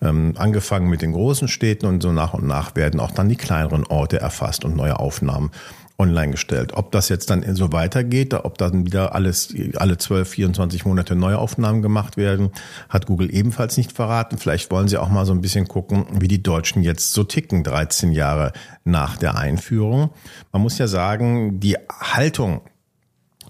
Ähm, 0.00 0.34
angefangen 0.36 0.88
mit 0.88 1.02
den 1.02 1.12
großen 1.12 1.48
Städten 1.48 1.86
und 1.86 2.02
so 2.02 2.12
nach 2.12 2.34
und 2.34 2.46
nach 2.46 2.74
werden 2.74 3.00
auch 3.00 3.10
dann 3.10 3.28
die 3.28 3.36
kleineren 3.36 3.86
Orte 3.86 4.20
erfasst 4.20 4.64
und 4.64 4.76
neue 4.76 4.98
Aufnahmen 4.98 5.50
online 5.98 6.32
gestellt. 6.32 6.72
Ob 6.74 6.90
das 6.92 7.08
jetzt 7.08 7.30
dann 7.30 7.54
so 7.54 7.72
weitergeht, 7.72 8.34
ob 8.34 8.58
dann 8.58 8.84
wieder 8.86 9.14
alles, 9.14 9.54
alle 9.76 9.98
12, 9.98 10.28
24 10.28 10.84
Monate 10.84 11.14
neue 11.14 11.38
Aufnahmen 11.38 11.80
gemacht 11.80 12.16
werden, 12.16 12.50
hat 12.88 13.06
Google 13.06 13.32
ebenfalls 13.32 13.76
nicht 13.76 13.92
verraten. 13.92 14.38
Vielleicht 14.38 14.70
wollen 14.70 14.88
sie 14.88 14.98
auch 14.98 15.08
mal 15.08 15.26
so 15.26 15.32
ein 15.32 15.40
bisschen 15.40 15.68
gucken, 15.68 16.06
wie 16.18 16.28
die 16.28 16.42
Deutschen 16.42 16.82
jetzt 16.82 17.12
so 17.12 17.24
ticken, 17.24 17.62
13 17.62 18.12
Jahre 18.12 18.52
nach 18.84 19.16
der 19.16 19.36
Einführung. 19.36 20.10
Man 20.50 20.62
muss 20.62 20.78
ja 20.78 20.88
sagen, 20.88 21.60
die 21.60 21.76
Haltung 21.88 22.62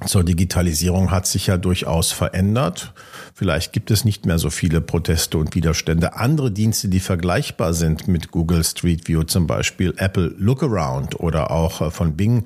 zur 0.07 0.25
Digitalisierung 0.25 1.11
hat 1.11 1.27
sich 1.27 1.47
ja 1.47 1.57
durchaus 1.57 2.13
verändert. 2.13 2.93
Vielleicht 3.35 3.73
gibt 3.73 3.91
es 3.91 4.05
nicht 4.05 4.27
mehr 4.27 4.39
so 4.39 4.51
viele 4.51 4.81
Proteste 4.81 5.39
und 5.39 5.55
Widerstände. 5.55 6.17
Andere 6.17 6.51
Dienste, 6.51 6.89
die 6.89 7.01
vergleichbar 7.01 7.75
sind 7.75 8.09
mit 8.09 8.31
Google 8.31 8.65
Street 8.65 9.09
View, 9.09 9.25
zum 9.25 9.47
Beispiel 9.47 9.95
Apple 9.97 10.35
Lookaround 10.39 11.21
oder 11.21 11.51
auch 11.51 11.81
äh, 11.81 11.91
von 11.91 12.17
Bing, 12.17 12.45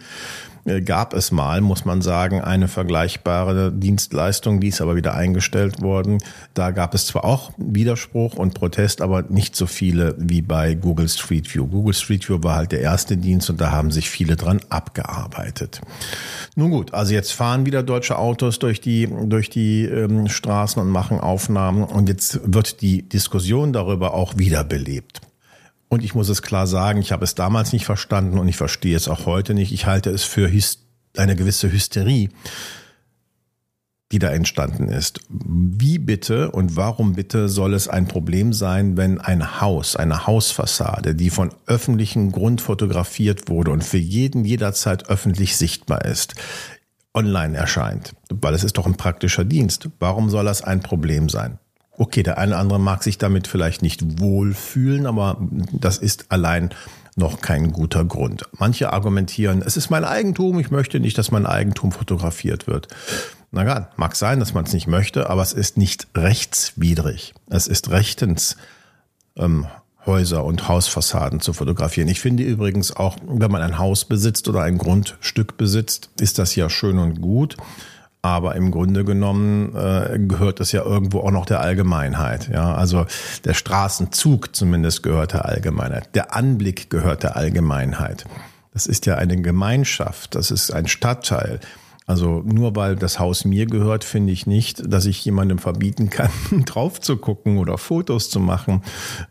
gab 0.85 1.15
es 1.15 1.31
mal, 1.31 1.61
muss 1.61 1.85
man 1.85 2.03
sagen, 2.03 2.41
eine 2.41 2.69
vergleichbare 2.69 3.73
Dienstleistung, 3.73 4.61
die 4.61 4.69
ist 4.69 4.81
aber 4.81 4.97
wieder 4.97 5.15
eingestellt 5.15 5.81
worden. 5.81 6.19
Da 6.55 6.73
gab 6.73 6.95
es 6.95 7.07
zwar 7.07 7.25
auch 7.25 7.53
Widerspruch 7.57 8.35
und 8.35 8.55
Protest, 8.55 9.01
aber 9.01 9.23
nicht 9.23 9.55
so 9.55 9.67
viele 9.67 10.15
wie 10.19 10.43
bei 10.43 10.75
Google 10.75 11.09
Street 11.09 11.53
View. 11.55 11.67
Google 11.67 11.95
Street 11.95 12.29
View 12.29 12.39
war 12.43 12.57
halt 12.57 12.73
der 12.73 12.81
erste 12.81 13.17
Dienst 13.17 13.49
und 13.51 13.61
da 13.61 13.71
haben 13.71 13.91
sich 13.91 14.11
viele 14.11 14.37
dran 14.37 14.61
abgearbeitet. 14.69 15.81
Nun 16.57 16.71
gut, 16.71 16.95
also 16.95 17.15
jetzt 17.15 17.33
fahren 17.33 17.67
wieder 17.67 17.83
deutsche 17.83 18.19
Autos 18.19 18.59
durch 18.59 18.81
die, 18.81 19.09
durch 19.27 19.51
die 19.51 19.85
ähm, 19.85 20.29
Straßen 20.29 20.83
und 20.83 20.89
machen 20.89 21.21
Aufnahmen 21.21 21.85
und 21.85 22.09
jetzt 22.09 22.41
wird 22.43 22.81
die 22.81 23.09
Diskussion 23.09 23.73
darüber 23.73 24.15
auch 24.15 24.37
wiederbelebt. 24.37 25.21
Und 25.89 26.03
ich 26.03 26.15
muss 26.15 26.29
es 26.29 26.43
klar 26.43 26.67
sagen, 26.67 27.01
ich 27.01 27.13
habe 27.13 27.25
es 27.25 27.35
damals 27.35 27.73
nicht 27.73 27.85
verstanden 27.85 28.39
und 28.39 28.49
ich 28.49 28.57
verstehe 28.57 28.97
es 28.97 29.09
auch 29.09 29.27
heute 29.27 29.55
nicht. 29.55 29.73
Ich 29.73 29.87
halte 29.87 30.11
es 30.11 30.25
für 30.25 30.51
eine 31.17 31.37
gewisse 31.37 31.71
Hysterie, 31.71 32.29
die 34.13 34.19
da 34.19 34.31
entstanden 34.31 34.89
ist. 34.89 35.21
Wie 35.29 35.99
bitte 35.99 36.51
und 36.51 36.77
warum 36.77 37.15
bitte 37.15 37.49
soll 37.49 37.75
es 37.75 37.89
ein 37.89 38.07
Problem 38.09 38.53
sein, 38.53 38.97
wenn 38.97 39.21
ein 39.21 39.61
Haus, 39.61 39.97
eine 39.97 40.27
Hausfassade, 40.27 41.15
die 41.15 41.31
von 41.31 41.53
öffentlichem 41.67 42.33
Grund 42.33 42.61
fotografiert 42.61 43.49
wurde 43.49 43.71
und 43.71 43.85
für 43.85 43.99
jeden 43.99 44.45
jederzeit 44.45 45.09
öffentlich 45.09 45.57
sichtbar 45.57 46.05
ist, 46.05 46.35
online 47.15 47.57
erscheint? 47.57 48.15
Weil 48.31 48.55
es 48.55 48.65
ist 48.65 48.77
doch 48.77 48.87
ein 48.87 48.97
praktischer 48.97 49.45
Dienst. 49.45 49.89
Warum 49.99 50.31
soll 50.31 50.45
das 50.45 50.63
ein 50.63 50.81
Problem 50.81 51.29
sein? 51.29 51.59
Okay, 51.99 52.23
der 52.23 52.39
eine 52.39 52.53
oder 52.53 52.61
andere 52.61 52.81
mag 52.81 53.03
sich 53.03 53.19
damit 53.19 53.49
vielleicht 53.49 53.83
nicht 53.83 54.21
wohlfühlen, 54.21 55.07
aber 55.07 55.39
das 55.73 55.99
ist 55.99 56.27
allein 56.31 56.71
noch 57.17 57.41
kein 57.41 57.73
guter 57.73 58.05
Grund. 58.05 58.45
Manche 58.59 58.93
argumentieren, 58.93 59.63
es 59.65 59.77
ist 59.77 59.89
mein 59.89 60.05
Eigentum, 60.05 60.59
ich 60.59 60.71
möchte 60.71 61.01
nicht, 61.01 61.17
dass 61.17 61.31
mein 61.31 61.47
Eigentum 61.47 61.91
fotografiert 61.93 62.67
wird. 62.67 62.89
Na 63.51 63.65
ja, 63.65 63.89
mag 63.97 64.15
sein, 64.15 64.39
dass 64.39 64.53
man 64.53 64.65
es 64.65 64.75
nicht 64.75 64.87
möchte, 64.87 65.31
aber 65.31 65.41
es 65.41 65.55
ist 65.55 65.79
nicht 65.79 66.09
rechtswidrig. 66.15 67.33
Es 67.49 67.67
ist 67.67 67.91
rechtens, 67.91 68.57
ähm, 69.37 69.67
Häuser 70.07 70.45
und 70.45 70.69
Hausfassaden 70.69 71.41
zu 71.41 71.53
fotografieren. 71.53 72.09
Ich 72.09 72.21
finde 72.21 72.45
übrigens 72.45 72.95
auch, 72.95 73.17
wenn 73.27 73.51
man 73.51 73.63
ein 73.63 73.79
Haus 73.79 74.05
besitzt 74.05 74.49
oder 74.49 74.63
ein 74.63 74.79
Grundstück 74.79 75.57
besitzt, 75.57 76.11
ist 76.21 76.39
das 76.39 76.55
ja 76.55 76.71
schön 76.71 76.99
und 76.99 77.21
gut. 77.21 77.57
Aber 78.27 78.57
im 78.57 78.73
Grunde 78.73 79.05
genommen 79.05 79.77
äh, 79.77 80.19
gehört 80.19 80.59
es 80.59 80.73
ja 80.73 80.83
irgendwo 80.83 81.21
auch 81.21 81.31
noch 81.31 81.47
der 81.47 81.61
Allgemeinheit. 81.61 82.51
Ja, 82.53 82.75
also 82.75 83.07
der 83.45 83.55
Straßenzug 83.55 84.55
zumindest 84.57 85.05
gehört 85.05 85.33
der 85.33 85.45
Allgemeinheit. 85.45 86.13
Der 86.17 86.35
Anblick 86.35 86.91
gehört 86.91 87.23
der 87.23 87.37
Allgemeinheit. 87.37 88.25
Das 88.73 88.89
ist 88.89 89.07
ja 89.07 89.15
eine 89.15 89.41
Gemeinschaft. 89.41 90.35
Das 90.35 90.51
ist 90.51 90.73
ein 90.73 90.89
Stadtteil. 90.89 91.61
Also 92.07 92.43
nur 92.47 92.77
weil 92.77 92.95
das 92.95 93.19
Haus 93.19 93.45
mir 93.45 93.67
gehört, 93.67 94.05
finde 94.05 94.33
ich 94.33 94.47
nicht, 94.47 94.93
dass 94.93 95.07
ich 95.07 95.25
jemandem 95.25 95.59
verbieten 95.59 96.09
kann, 96.09 96.31
drauf 96.65 97.01
zu 97.01 97.17
gucken 97.17 97.59
oder 97.59 97.79
Fotos 97.79 98.31
zu 98.31 98.39
machen. 98.39 98.83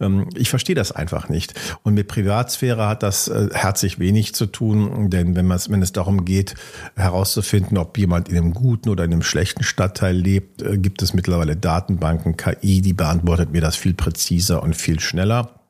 Ähm, 0.02 0.28
ich 0.36 0.50
verstehe 0.50 0.76
das 0.76 0.92
einfach 0.92 1.30
nicht. 1.30 1.54
Und 1.84 1.94
mit 1.94 2.10
Privatsphäre 2.10 2.88
hat 2.88 3.02
das 3.02 3.30
äh, 3.30 3.48
herzlich 3.54 3.98
wenig 3.98 4.36
zu 4.36 4.46
tun, 4.46 5.10
denn 5.10 5.38
wenn, 5.38 5.50
wenn 5.50 5.82
es 5.82 5.94
darum 5.94 6.26
geht, 6.26 6.56
herauszufinden, 6.98 7.78
ob 7.78 7.98
jemand 7.98 8.28
in 8.28 8.38
einem 8.38 8.54
guten 8.54 8.90
oder 8.90 9.06
in 9.06 9.14
einem 9.14 9.24
schlechten 9.24 9.64
Stadtteil 9.64 10.16
lebt, 10.16 10.62
äh, 10.62 10.78
gibt 10.78 11.02
es 11.02 11.14
mittlerweile 11.14 11.56
Datenbanken, 11.56 12.36
KI, 12.36 12.82
die 12.82 12.94
beantwortet 12.94 13.54
mir 13.54 13.62
das 13.62 13.78
viel 13.78 13.94
präziser 13.94 14.62
und 14.62 14.76
viel 14.76 15.00
schneller. 15.00 15.62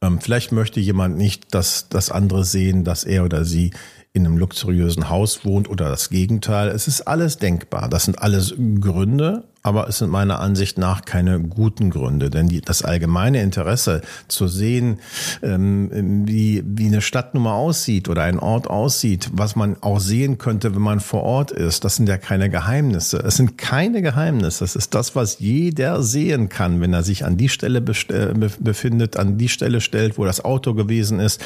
Ähm, 0.00 0.20
vielleicht 0.20 0.52
möchte 0.52 0.80
jemand 0.80 1.18
nicht, 1.18 1.54
dass 1.54 1.90
das 1.90 2.10
andere 2.10 2.44
sehen, 2.44 2.82
dass 2.82 3.04
er 3.04 3.24
oder 3.24 3.44
sie 3.44 3.72
in 4.14 4.26
einem 4.26 4.36
luxuriösen 4.36 5.08
Haus 5.08 5.44
wohnt 5.44 5.68
oder 5.70 5.88
das 5.88 6.10
Gegenteil. 6.10 6.68
Es 6.68 6.86
ist 6.86 7.02
alles 7.02 7.38
denkbar. 7.38 7.88
Das 7.88 8.04
sind 8.04 8.18
alles 8.20 8.54
Gründe, 8.80 9.44
aber 9.62 9.88
es 9.88 9.98
sind 9.98 10.10
meiner 10.10 10.40
Ansicht 10.40 10.78
nach 10.78 11.04
keine 11.04 11.40
guten 11.40 11.90
Gründe, 11.90 12.30
denn 12.30 12.48
die, 12.48 12.60
das 12.60 12.82
allgemeine 12.82 13.42
Interesse 13.42 14.02
zu 14.28 14.48
sehen, 14.48 14.98
ähm, 15.42 16.26
wie, 16.26 16.62
wie 16.66 16.86
eine 16.86 17.00
Stadtnummer 17.00 17.54
aussieht 17.54 18.08
oder 18.08 18.24
ein 18.24 18.38
Ort 18.38 18.68
aussieht, 18.68 19.30
was 19.32 19.56
man 19.56 19.76
auch 19.80 20.00
sehen 20.00 20.38
könnte, 20.38 20.74
wenn 20.74 20.82
man 20.82 21.00
vor 21.00 21.22
Ort 21.22 21.52
ist, 21.52 21.84
das 21.84 21.96
sind 21.96 22.08
ja 22.08 22.18
keine 22.18 22.50
Geheimnisse. 22.50 23.18
Es 23.18 23.36
sind 23.36 23.56
keine 23.56 24.02
Geheimnisse. 24.02 24.60
Das 24.64 24.76
ist 24.76 24.94
das, 24.94 25.14
was 25.14 25.38
jeder 25.38 26.02
sehen 26.02 26.48
kann, 26.48 26.80
wenn 26.80 26.92
er 26.92 27.02
sich 27.02 27.24
an 27.24 27.36
die 27.36 27.48
Stelle 27.48 27.80
befindet, 27.80 29.16
an 29.16 29.38
die 29.38 29.48
Stelle 29.48 29.80
stellt, 29.80 30.18
wo 30.18 30.24
das 30.24 30.44
Auto 30.44 30.74
gewesen 30.74 31.20
ist, 31.20 31.40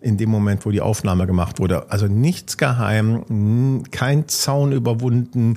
in 0.00 0.16
dem 0.16 0.30
Moment, 0.30 0.66
wo 0.66 0.70
die 0.70 0.80
Aufnahme 0.80 1.26
gemacht 1.26 1.58
wurde. 1.58 1.90
Also 1.90 2.06
nichts 2.06 2.56
geheim, 2.58 3.82
kein 3.90 4.28
Zaun 4.28 4.72
überwunden, 4.72 5.56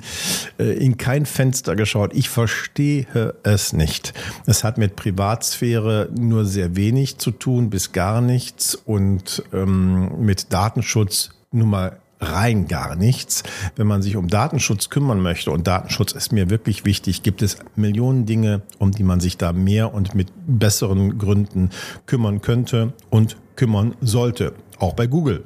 äh, 0.58 0.72
in 0.72 0.96
kein 0.96 1.26
Fenster 1.26 1.76
geschaut 1.76 2.05
angeschaut. 2.06 2.18
Ich 2.18 2.28
verstehe 2.28 3.34
es 3.42 3.72
nicht. 3.72 4.14
Es 4.46 4.64
hat 4.64 4.78
mit 4.78 4.96
Privatsphäre 4.96 6.08
nur 6.16 6.44
sehr 6.44 6.76
wenig 6.76 7.18
zu 7.18 7.30
tun, 7.30 7.70
bis 7.70 7.92
gar 7.92 8.20
nichts 8.20 8.74
und 8.74 9.42
ähm, 9.52 10.24
mit 10.24 10.52
Datenschutz 10.52 11.30
nun 11.52 11.70
mal 11.70 11.98
rein 12.18 12.66
gar 12.66 12.96
nichts. 12.96 13.42
Wenn 13.76 13.86
man 13.86 14.00
sich 14.00 14.16
um 14.16 14.28
Datenschutz 14.28 14.88
kümmern 14.88 15.20
möchte, 15.20 15.50
und 15.50 15.66
Datenschutz 15.66 16.12
ist 16.12 16.32
mir 16.32 16.48
wirklich 16.48 16.86
wichtig, 16.86 17.22
gibt 17.22 17.42
es 17.42 17.58
Millionen 17.76 18.24
Dinge, 18.24 18.62
um 18.78 18.90
die 18.90 19.02
man 19.02 19.20
sich 19.20 19.36
da 19.36 19.52
mehr 19.52 19.92
und 19.92 20.14
mit 20.14 20.28
besseren 20.46 21.18
Gründen 21.18 21.70
kümmern 22.06 22.40
könnte 22.40 22.94
und 23.10 23.36
kümmern 23.54 23.94
sollte. 24.00 24.54
Auch 24.78 24.94
bei 24.94 25.06
Google. 25.06 25.44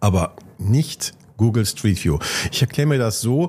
Aber 0.00 0.34
nicht 0.58 1.14
Google 1.40 1.64
Street 1.64 2.04
View. 2.04 2.18
Ich 2.52 2.60
erkläre 2.60 2.86
mir 2.86 2.98
das 2.98 3.22
so, 3.22 3.48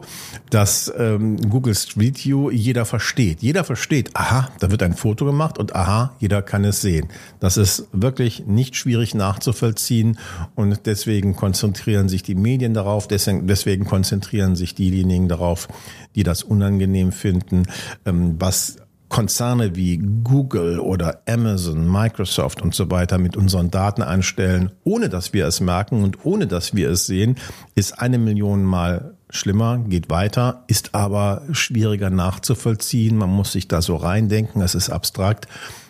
dass 0.49 0.91
ähm, 0.97 1.35
Google 1.49 1.75
Street 1.75 2.23
View 2.23 2.49
jeder 2.49 2.85
versteht. 2.85 3.41
Jeder 3.41 3.65
versteht, 3.65 4.15
aha, 4.15 4.49
da 4.59 4.71
wird 4.71 4.81
ein 4.81 4.93
Foto 4.93 5.25
gemacht 5.25 5.57
und 5.57 5.75
aha, 5.75 6.15
jeder 6.17 6.41
kann 6.41 6.63
es 6.63 6.79
sehen. 6.79 7.09
Das 7.41 7.57
ist 7.57 7.87
wirklich 7.91 8.47
nicht 8.47 8.77
schwierig 8.77 9.13
nachzuvollziehen 9.13 10.17
und 10.55 10.85
deswegen 10.85 11.35
konzentrieren 11.35 12.07
sich 12.07 12.23
die 12.23 12.35
Medien 12.35 12.73
darauf, 12.73 13.09
deswegen, 13.09 13.45
deswegen 13.45 13.83
konzentrieren 13.83 14.55
sich 14.55 14.73
diejenigen 14.73 15.27
darauf, 15.27 15.67
die 16.15 16.23
das 16.23 16.43
unangenehm 16.43 17.11
finden, 17.11 17.63
ähm, 18.05 18.37
was 18.39 18.77
Konzerne 19.11 19.75
wie 19.75 19.97
Google 19.97 20.79
oder 20.79 21.21
Amazon, 21.27 21.91
Microsoft 21.91 22.61
und 22.61 22.73
so 22.73 22.89
weiter 22.89 23.17
mit 23.17 23.35
unseren 23.35 23.69
Daten 23.69 24.01
anstellen, 24.01 24.71
ohne 24.85 25.09
dass 25.09 25.33
wir 25.33 25.45
es 25.45 25.59
merken 25.59 26.01
und 26.01 26.25
ohne 26.25 26.47
dass 26.47 26.73
wir 26.73 26.89
es 26.89 27.07
sehen, 27.07 27.35
ist 27.75 27.99
eine 27.99 28.17
Million 28.17 28.63
Mal 28.63 29.15
schlimmer, 29.29 29.79
geht 29.79 30.09
weiter, 30.09 30.63
ist 30.67 30.95
aber 30.95 31.43
schwieriger 31.51 32.09
nachzuvollziehen. 32.09 33.17
Man 33.17 33.29
muss 33.29 33.51
sich 33.51 33.67
da 33.67 33.81
so 33.81 33.97
reindenken, 33.97 34.61
es 34.61 34.75
ist 34.75 34.89
abstrakt, 34.89 35.47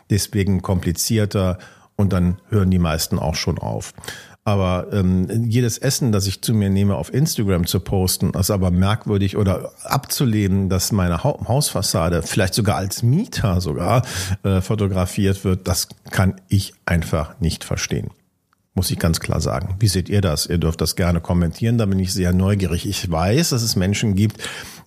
deswegen 0.10 0.64
komplizierter 0.64 1.60
und 1.96 2.14
dann 2.14 2.40
hören 2.50 2.72
die 2.72 2.80
meisten 2.80 3.20
auch 3.20 3.36
schon 3.36 3.60
auf. 3.60 3.94
Aber 4.44 4.88
ähm, 4.92 5.28
jedes 5.50 5.78
Essen, 5.78 6.12
das 6.12 6.26
ich 6.26 6.42
zu 6.42 6.56
mir 6.56 6.72
nehme, 6.72 6.96
auf 6.96 7.14
Instagram 7.14 7.68
zu 7.68 7.80
posten, 7.80 8.32
ist 8.32 8.50
aber 8.50 8.72
merkwürdig 8.72 9.38
oder 9.38 9.72
abzulehnen, 9.84 10.68
dass 10.68 10.92
meine 10.92 11.24
ha 11.24 11.38
Hausfassade 11.48 12.24
vielleicht 12.24 12.56
sogar 12.56 12.78
als 12.78 13.04
Mieter 13.04 13.62
sogar 13.62 14.04
äh, 14.44 14.62
fotografiert 14.62 15.44
wird, 15.44 15.68
das 15.68 15.90
kann 16.10 16.42
ich 16.48 16.74
einfach 16.86 17.40
nicht 17.40 17.64
verstehen. 17.64 18.10
Muss 18.74 18.90
ich 18.90 18.98
ganz 18.98 19.20
klar 19.20 19.42
sagen. 19.42 19.76
Wie 19.80 19.88
seht 19.88 20.10
ihr 20.10 20.22
das? 20.22 20.48
Ihr 20.48 20.58
dürft 20.58 20.82
das 20.82 20.96
gerne 20.96 21.22
kommentieren, 21.22 21.78
da 21.78 21.86
bin 21.86 22.00
ich 22.00 22.12
sehr 22.12 22.34
neugierig. 22.34 22.88
Ich 22.88 23.12
weiß, 23.12 23.50
dass 23.50 23.62
es 23.62 23.76
Menschen 23.76 24.16
gibt, 24.16 24.42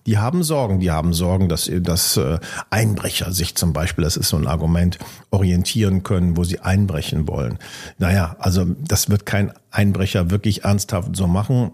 die 0.05 0.17
haben 0.17 0.43
Sorgen. 0.43 0.79
Die 0.79 0.91
haben 0.91 1.13
Sorgen, 1.13 1.49
dass, 1.49 1.69
dass 1.81 2.17
äh, 2.17 2.39
Einbrecher 2.69 3.31
sich 3.31 3.55
zum 3.55 3.73
Beispiel, 3.73 4.03
das 4.03 4.17
ist 4.17 4.29
so 4.29 4.37
ein 4.37 4.47
Argument, 4.47 4.99
orientieren 5.31 6.03
können, 6.03 6.37
wo 6.37 6.43
sie 6.43 6.59
einbrechen 6.59 7.27
wollen. 7.27 7.57
Naja, 7.97 8.35
also 8.39 8.65
das 8.87 9.09
wird 9.09 9.25
kein 9.25 9.51
Einbrecher 9.71 10.29
wirklich 10.29 10.63
ernsthaft 10.63 11.15
so 11.15 11.27
machen. 11.27 11.71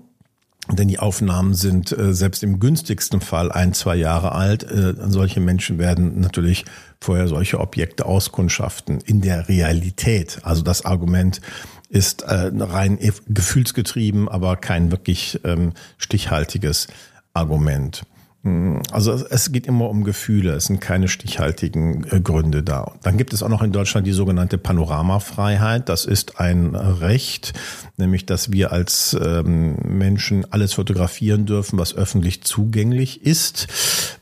denn 0.69 0.88
die 0.88 1.00
Aufnahmen 1.00 1.53
sind 1.53 1.91
äh, 1.91 2.13
selbst 2.13 2.43
im 2.43 2.59
günstigsten 2.59 3.19
Fall 3.19 3.51
ein, 3.51 3.73
zwei 3.73 3.95
Jahre 3.95 4.31
alt. 4.31 4.63
Äh, 4.63 4.93
solche 5.07 5.41
Menschen 5.41 5.77
werden 5.77 6.21
natürlich 6.21 6.65
vorher 7.01 7.27
solche 7.27 7.59
Objekte 7.59 8.05
auskundschaften. 8.05 9.01
In 9.01 9.21
der 9.21 9.50
Realität, 9.50 10.39
also 10.43 10.61
das 10.61 10.85
Argument 10.85 11.41
ist 11.89 12.21
äh, 12.21 12.51
rein 12.57 12.97
gefühlsgetrieben, 13.27 14.29
aber 14.29 14.55
kein 14.55 14.91
wirklich 14.91 15.41
ähm, 15.43 15.73
stichhaltiges 15.97 16.88
Argument. 17.33 18.03
Hm, 18.43 18.81
also 18.91 19.13
es 19.29 19.51
geht 19.51 19.67
immer 19.67 19.88
um 19.89 20.03
Gefühle, 20.03 20.53
es 20.53 20.65
sind 20.65 20.81
keine 20.81 21.07
stichhaltigen 21.07 22.05
äh, 22.10 22.19
Gründe 22.21 22.63
da. 22.63 22.93
Dann 23.03 23.17
gibt 23.17 23.33
es 23.33 23.43
auch 23.43 23.50
noch 23.50 23.62
in 23.62 23.71
Deutschland 23.71 24.07
die 24.07 24.13
sogenannte 24.13 24.57
Panoramafreiheit. 24.57 25.89
Das 25.89 26.05
ist 26.05 26.39
ein 26.39 26.75
Recht, 26.75 27.53
nämlich 27.98 28.25
dass 28.25 28.51
wir 28.51 28.71
als 28.71 29.15
ähm, 29.24 29.75
Menschen 29.86 30.51
alles 30.51 30.74
fotografieren 30.74 31.45
dürfen, 31.45 31.77
was 31.77 31.95
öffentlich 31.95 32.43
zugänglich 32.43 33.24
ist. 33.24 33.67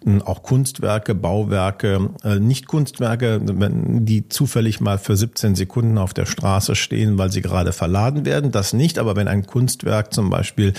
Hm, 0.03 0.21
auch 0.21 0.43
Kunstwerke, 0.43 1.15
Bauwerke, 1.15 2.09
äh, 2.25 2.39
nicht 2.39 2.67
Kunstwerke, 2.67 3.39
die 3.41 4.27
zufällig 4.27 4.81
mal 4.81 4.97
für 4.97 5.15
17 5.15 5.55
Sekunden 5.55 5.97
auf 5.97 6.13
der 6.13 6.25
Straße 6.25 6.75
stehen, 6.75 7.17
weil 7.17 7.31
sie 7.31 7.41
gerade 7.41 7.71
verladen 7.71 8.25
werden. 8.25 8.51
Das 8.51 8.73
nicht, 8.73 8.99
aber 8.99 9.15
wenn 9.15 9.29
ein 9.29 9.45
Kunstwerk 9.45 10.13
zum 10.13 10.29
Beispiel 10.29 10.73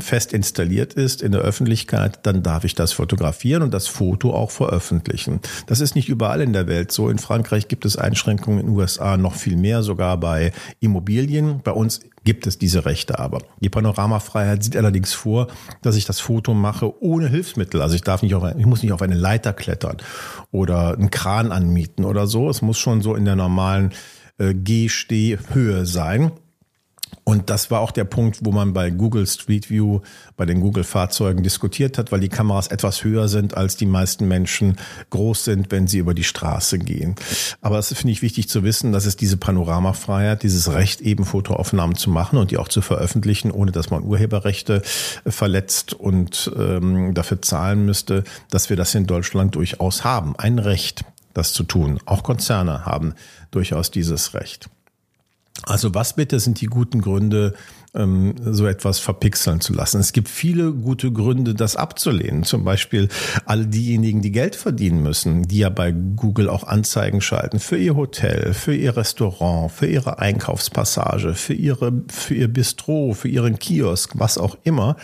fest 0.00 0.32
installiert 0.32 0.94
ist 0.94 1.22
in 1.22 1.32
der 1.32 1.42
Öffentlichkeit, 1.42 2.20
dann 2.24 2.42
darf 2.42 2.64
ich 2.64 2.74
das 2.74 2.92
fotografieren 2.92 3.62
und 3.62 3.72
das 3.72 3.86
Foto 3.86 4.34
auch 4.34 4.50
veröffentlichen. 4.50 5.40
Das 5.66 5.80
ist 5.80 5.94
nicht 5.94 6.08
überall 6.08 6.40
in 6.40 6.52
der 6.52 6.66
Welt 6.66 6.90
so. 6.90 7.08
In 7.08 7.18
Frankreich 7.18 7.68
gibt 7.68 7.84
es 7.84 7.96
Einschränkungen, 7.96 8.60
in 8.60 8.66
den 8.66 8.76
USA 8.76 9.16
noch 9.16 9.34
viel 9.34 9.56
mehr, 9.56 9.82
sogar 9.82 10.18
bei 10.18 10.52
Immobilien. 10.80 11.60
Bei 11.62 11.70
uns 11.70 12.00
gibt 12.24 12.46
es 12.46 12.58
diese 12.58 12.84
Rechte 12.84 13.18
aber. 13.18 13.38
Die 13.60 13.70
Panoramafreiheit 13.70 14.62
sieht 14.64 14.76
allerdings 14.76 15.12
vor, 15.12 15.46
dass 15.82 15.96
ich 15.96 16.04
das 16.04 16.20
Foto 16.20 16.52
mache 16.52 17.00
ohne 17.02 17.28
Hilfsmittel. 17.28 17.80
Also 17.80 17.94
ich 17.94 18.02
darf 18.02 18.22
nicht 18.22 18.34
auf, 18.34 18.44
ich 18.56 18.66
muss 18.66 18.82
nicht 18.82 18.92
auf 18.92 19.02
eine 19.02 19.14
Leiter 19.14 19.52
klettern 19.52 19.98
oder 20.50 20.94
einen 20.94 21.10
Kran 21.10 21.52
anmieten 21.52 22.04
oder 22.04 22.26
so. 22.26 22.50
Es 22.50 22.60
muss 22.60 22.78
schon 22.78 23.02
so 23.02 23.14
in 23.14 23.24
der 23.24 23.36
normalen 23.36 23.92
äh, 24.38 24.52
Gehstehhöhe 24.52 25.86
sein. 25.86 26.32
Und 27.24 27.50
das 27.50 27.70
war 27.70 27.80
auch 27.80 27.90
der 27.90 28.04
Punkt, 28.04 28.40
wo 28.42 28.50
man 28.50 28.72
bei 28.72 28.90
Google 28.90 29.26
Street 29.26 29.70
View, 29.70 30.00
bei 30.36 30.46
den 30.46 30.60
Google-Fahrzeugen 30.60 31.42
diskutiert 31.42 31.98
hat, 31.98 32.12
weil 32.12 32.20
die 32.20 32.28
Kameras 32.28 32.68
etwas 32.68 33.04
höher 33.04 33.28
sind, 33.28 33.56
als 33.56 33.76
die 33.76 33.86
meisten 33.86 34.26
Menschen 34.26 34.76
groß 35.10 35.44
sind, 35.44 35.70
wenn 35.70 35.86
sie 35.86 35.98
über 35.98 36.14
die 36.14 36.24
Straße 36.24 36.78
gehen. 36.78 37.14
Aber 37.60 37.78
es 37.78 37.92
finde 37.92 38.12
ich 38.12 38.22
wichtig 38.22 38.48
zu 38.48 38.64
wissen, 38.64 38.92
dass 38.92 39.06
es 39.06 39.16
diese 39.16 39.36
Panoramafreiheit, 39.36 40.42
dieses 40.42 40.72
Recht, 40.72 41.00
eben 41.02 41.24
Fotoaufnahmen 41.24 41.96
zu 41.96 42.10
machen 42.10 42.38
und 42.38 42.50
die 42.50 42.58
auch 42.58 42.68
zu 42.68 42.80
veröffentlichen, 42.80 43.50
ohne 43.50 43.70
dass 43.70 43.90
man 43.90 44.02
Urheberrechte 44.02 44.82
verletzt 45.26 45.94
und 45.94 46.50
ähm, 46.56 47.14
dafür 47.14 47.42
zahlen 47.42 47.84
müsste, 47.84 48.24
dass 48.50 48.70
wir 48.70 48.76
das 48.76 48.94
in 48.94 49.06
Deutschland 49.06 49.54
durchaus 49.54 50.04
haben. 50.04 50.34
Ein 50.36 50.58
Recht, 50.58 51.04
das 51.34 51.52
zu 51.52 51.64
tun. 51.64 52.00
Auch 52.06 52.22
Konzerne 52.22 52.86
haben 52.86 53.14
durchaus 53.50 53.90
dieses 53.90 54.34
Recht. 54.34 54.68
Also 55.64 55.94
was 55.94 56.14
bitte 56.14 56.40
sind 56.40 56.60
die 56.60 56.66
guten 56.66 57.00
Gründe, 57.00 57.54
ähm, 57.94 58.34
so 58.44 58.66
etwas 58.66 58.98
verpixeln 58.98 59.60
zu 59.60 59.72
lassen? 59.72 60.00
Es 60.00 60.12
gibt 60.12 60.28
viele 60.28 60.72
gute 60.72 61.12
Gründe, 61.12 61.54
das 61.54 61.76
abzulehnen. 61.76 62.44
Zum 62.44 62.64
Beispiel 62.64 63.08
alle 63.44 63.66
diejenigen, 63.66 64.22
die 64.22 64.32
Geld 64.32 64.56
verdienen 64.56 65.02
müssen, 65.02 65.42
die 65.42 65.58
ja 65.58 65.68
bei 65.68 65.92
Google 65.92 66.48
auch 66.48 66.64
Anzeigen 66.64 67.20
schalten 67.20 67.60
für 67.60 67.76
ihr 67.76 67.96
Hotel, 67.96 68.54
für 68.54 68.74
ihr 68.74 68.96
Restaurant, 68.96 69.70
für 69.70 69.86
ihre 69.86 70.18
Einkaufspassage, 70.18 71.34
für 71.34 71.54
ihre, 71.54 71.92
für 72.08 72.34
ihr 72.34 72.48
Bistro, 72.48 73.12
für 73.12 73.28
ihren 73.28 73.58
Kiosk, 73.58 74.12
was 74.14 74.38
auch 74.38 74.56
immer. 74.64 74.96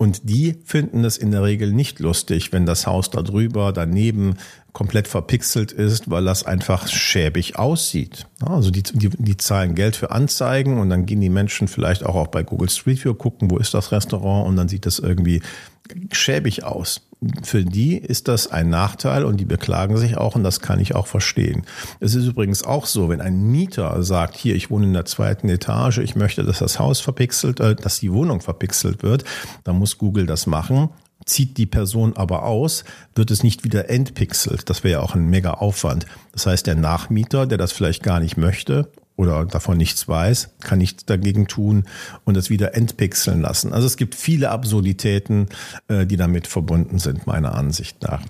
Und 0.00 0.30
die 0.30 0.56
finden 0.64 1.04
es 1.04 1.18
in 1.18 1.30
der 1.30 1.42
Regel 1.42 1.74
nicht 1.74 2.00
lustig, 2.00 2.54
wenn 2.54 2.64
das 2.64 2.86
Haus 2.86 3.10
da 3.10 3.20
drüber, 3.20 3.70
daneben 3.70 4.36
komplett 4.72 5.06
verpixelt 5.06 5.72
ist, 5.72 6.08
weil 6.08 6.24
das 6.24 6.42
einfach 6.42 6.88
schäbig 6.88 7.58
aussieht. 7.58 8.26
Also 8.40 8.70
die, 8.70 8.82
die, 8.82 9.10
die 9.10 9.36
zahlen 9.36 9.74
Geld 9.74 9.96
für 9.96 10.10
Anzeigen 10.10 10.78
und 10.78 10.88
dann 10.88 11.04
gehen 11.04 11.20
die 11.20 11.28
Menschen 11.28 11.68
vielleicht 11.68 12.06
auch, 12.06 12.14
auch 12.14 12.28
bei 12.28 12.42
Google 12.42 12.70
Street 12.70 13.04
View 13.04 13.12
gucken, 13.12 13.50
wo 13.50 13.58
ist 13.58 13.74
das 13.74 13.92
Restaurant 13.92 14.48
und 14.48 14.56
dann 14.56 14.68
sieht 14.68 14.86
das 14.86 15.00
irgendwie 15.00 15.42
schäbig 16.12 16.64
aus 16.64 17.02
für 17.42 17.64
die 17.64 17.96
ist 17.98 18.28
das 18.28 18.50
ein 18.50 18.70
Nachteil 18.70 19.24
und 19.24 19.38
die 19.38 19.44
beklagen 19.44 19.96
sich 19.98 20.16
auch 20.16 20.36
und 20.36 20.44
das 20.44 20.60
kann 20.60 20.80
ich 20.80 20.94
auch 20.94 21.06
verstehen. 21.06 21.62
Es 22.00 22.14
ist 22.14 22.26
übrigens 22.26 22.62
auch 22.62 22.86
so, 22.86 23.08
wenn 23.08 23.20
ein 23.20 23.42
Mieter 23.42 24.02
sagt, 24.02 24.36
hier, 24.36 24.54
ich 24.54 24.70
wohne 24.70 24.86
in 24.86 24.94
der 24.94 25.04
zweiten 25.04 25.48
Etage, 25.48 25.98
ich 25.98 26.16
möchte, 26.16 26.44
dass 26.44 26.60
das 26.60 26.78
Haus 26.78 27.00
verpixelt, 27.00 27.60
äh, 27.60 27.74
dass 27.74 28.00
die 28.00 28.12
Wohnung 28.12 28.40
verpixelt 28.40 29.02
wird, 29.02 29.24
dann 29.64 29.78
muss 29.78 29.98
Google 29.98 30.26
das 30.26 30.46
machen 30.46 30.90
zieht 31.26 31.58
die 31.58 31.66
Person 31.66 32.16
aber 32.16 32.44
aus, 32.44 32.84
wird 33.14 33.30
es 33.30 33.42
nicht 33.42 33.62
wieder 33.62 33.90
entpixelt. 33.90 34.68
Das 34.70 34.82
wäre 34.82 34.92
ja 34.92 35.00
auch 35.00 35.14
ein 35.14 35.26
mega 35.26 35.52
Aufwand. 35.52 36.06
Das 36.32 36.46
heißt, 36.46 36.66
der 36.66 36.74
Nachmieter, 36.74 37.46
der 37.46 37.58
das 37.58 37.72
vielleicht 37.72 38.02
gar 38.02 38.20
nicht 38.20 38.36
möchte 38.36 38.90
oder 39.20 39.44
davon 39.44 39.76
nichts 39.76 40.08
weiß, 40.08 40.48
kann 40.60 40.78
nichts 40.78 41.04
dagegen 41.04 41.46
tun 41.46 41.84
und 42.24 42.38
es 42.38 42.48
wieder 42.48 42.74
entpixeln 42.74 43.42
lassen. 43.42 43.74
Also 43.74 43.86
es 43.86 43.98
gibt 43.98 44.14
viele 44.14 44.50
Absurditäten, 44.50 45.48
äh, 45.88 46.06
die 46.06 46.16
damit 46.16 46.46
verbunden 46.46 46.98
sind, 46.98 47.26
meiner 47.26 47.54
Ansicht 47.54 48.02
nach. 48.02 48.22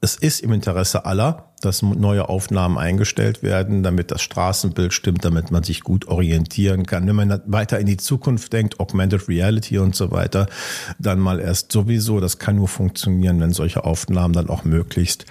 Es 0.00 0.16
ist 0.16 0.40
im 0.40 0.52
Interesse 0.52 1.06
aller, 1.06 1.52
dass 1.60 1.82
neue 1.82 2.28
Aufnahmen 2.28 2.78
eingestellt 2.78 3.42
werden, 3.42 3.82
damit 3.82 4.10
das 4.10 4.22
Straßenbild 4.22 4.92
stimmt, 4.92 5.24
damit 5.24 5.50
man 5.50 5.62
sich 5.62 5.82
gut 5.82 6.06
orientieren 6.06 6.84
kann. 6.84 7.06
Wenn 7.06 7.16
man 7.16 7.42
weiter 7.46 7.78
in 7.78 7.86
die 7.86 7.96
Zukunft 7.96 8.52
denkt, 8.52 8.78
Augmented 8.80 9.28
Reality 9.28 9.78
und 9.78 9.96
so 9.96 10.10
weiter, 10.10 10.46
dann 10.98 11.18
mal 11.18 11.40
erst 11.40 11.72
sowieso. 11.72 12.20
Das 12.20 12.38
kann 12.38 12.56
nur 12.56 12.68
funktionieren, 12.68 13.40
wenn 13.40 13.52
solche 13.52 13.84
Aufnahmen 13.84 14.34
dann 14.34 14.50
auch 14.50 14.64
möglichst 14.64 15.26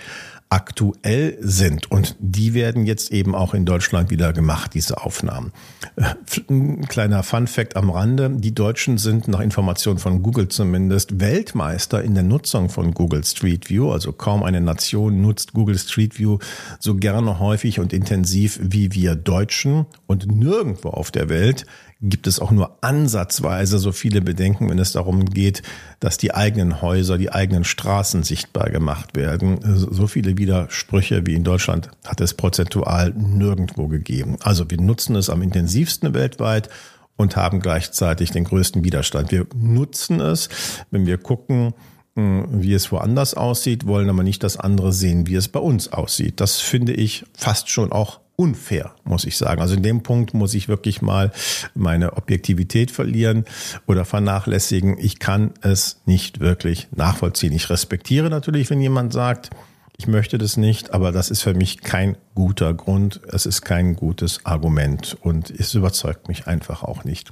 aktuell 0.49 1.37
sind. 1.41 1.91
Und 1.91 2.15
die 2.19 2.53
werden 2.53 2.85
jetzt 2.85 3.11
eben 3.11 3.35
auch 3.35 3.53
in 3.53 3.65
Deutschland 3.65 4.09
wieder 4.09 4.31
gemacht, 4.31 4.73
diese 4.73 5.01
Aufnahmen. 5.01 5.51
Äh, 5.95 6.13
ein 6.49 6.87
kleiner 6.87 7.23
Fun 7.23 7.47
fact 7.47 7.75
am 7.75 7.89
Rande. 7.89 8.29
Die 8.29 8.55
Deutschen 8.55 8.97
sind 8.97 9.27
nach 9.27 9.41
Informationen 9.41 9.99
von 9.99 10.23
Google 10.23 10.47
zumindest 10.47 11.19
Weltmeister 11.19 12.01
in 12.01 12.13
der 12.13 12.23
Nutzung 12.23 12.69
von 12.69 12.93
Google 12.93 13.23
Street 13.25 13.69
View. 13.69 13.91
Also 13.91 14.13
kaum 14.13 14.43
eine 14.43 14.61
Nation 14.61 15.21
nutzt 15.21 15.53
Google 15.53 15.77
Street 15.77 16.17
View 16.17 16.39
so 16.79 16.95
gerne 16.95 17.39
häufig 17.39 17.79
und 17.79 17.91
intensiv 17.91 18.59
wie 18.61 18.93
wir 18.93 19.15
Deutschen. 19.15 19.85
Und 20.05 20.31
nirgendwo 20.31 20.89
auf 20.89 21.11
der 21.11 21.27
Welt 21.27 21.65
gibt 22.01 22.27
es 22.27 22.39
auch 22.39 22.51
nur 22.51 22.77
ansatzweise 22.81 23.79
so 23.79 23.91
viele 23.91 24.21
Bedenken, 24.21 24.69
wenn 24.69 24.79
es 24.79 24.91
darum 24.91 25.25
geht, 25.25 25.63
dass 25.99 26.17
die 26.17 26.33
eigenen 26.33 26.81
Häuser, 26.81 27.17
die 27.17 27.31
eigenen 27.31 27.63
Straßen 27.63 28.23
sichtbar 28.23 28.69
gemacht 28.69 29.15
werden. 29.15 29.59
So 29.75 30.05
viele 30.07 30.37
Widersprüche 30.37 31.25
wie 31.25 31.33
in 31.33 31.43
Deutschland 31.43 31.89
hat 32.05 32.21
es 32.21 32.35
prozentual 32.35 33.13
nirgendwo 33.15 33.87
gegeben. 33.87 34.37
Also 34.41 34.69
wir 34.69 34.79
nutzen 34.79 35.15
es 35.15 35.29
am 35.29 35.41
intensivsten 35.41 36.13
weltweit 36.13 36.69
und 37.15 37.35
haben 37.35 37.59
gleichzeitig 37.59 38.29
den 38.29 38.43
größten 38.43 38.83
Widerstand. 38.83 39.31
Wir 39.31 39.47
nutzen 39.55 40.19
es, 40.19 40.49
wenn 40.91 41.07
wir 41.07 41.17
gucken, 41.17 41.73
hm, 42.15 42.61
wie 42.61 42.73
es 42.73 42.91
woanders 42.91 43.33
aussieht, 43.33 43.87
wollen 43.87 44.09
aber 44.09 44.23
nicht 44.23 44.43
das 44.43 44.57
andere 44.57 44.93
sehen, 44.93 45.25
wie 45.25 45.35
es 45.35 45.47
bei 45.47 45.59
uns 45.59 45.91
aussieht. 45.91 46.39
Das 46.39 46.59
finde 46.59 46.93
ich 46.93 47.25
fast 47.35 47.69
schon 47.69 47.91
auch 47.91 48.19
unfair, 48.37 48.93
muss 49.03 49.25
ich 49.25 49.35
sagen. 49.35 49.61
Also 49.61 49.75
in 49.75 49.83
dem 49.83 50.03
Punkt 50.03 50.33
muss 50.33 50.53
ich 50.53 50.69
wirklich 50.69 51.01
mal 51.01 51.31
meine 51.73 52.15
Objektivität 52.17 52.91
verlieren 52.91 53.45
oder 53.87 54.05
vernachlässigen. 54.05 54.97
Ich 54.99 55.19
kann 55.19 55.53
es 55.61 56.01
nicht 56.05 56.39
wirklich 56.39 56.87
nachvollziehen. 56.95 57.51
Ich 57.51 57.69
respektiere 57.69 58.29
natürlich, 58.29 58.69
wenn 58.69 58.79
jemand 58.79 59.11
sagt, 59.11 59.49
ich 59.97 60.07
möchte 60.07 60.37
das 60.37 60.55
nicht, 60.55 60.93
aber 60.93 61.11
das 61.11 61.31
ist 61.31 61.41
für 61.41 61.55
mich 61.55 61.81
kein 61.81 62.15
guter 62.35 62.75
Grund. 62.75 63.19
Es 63.27 63.47
ist 63.47 63.63
kein 63.63 63.95
gutes 63.95 64.45
Argument 64.45 65.17
und 65.21 65.49
es 65.49 65.73
überzeugt 65.73 66.27
mich 66.27 66.45
einfach 66.45 66.83
auch 66.83 67.03
nicht. 67.03 67.31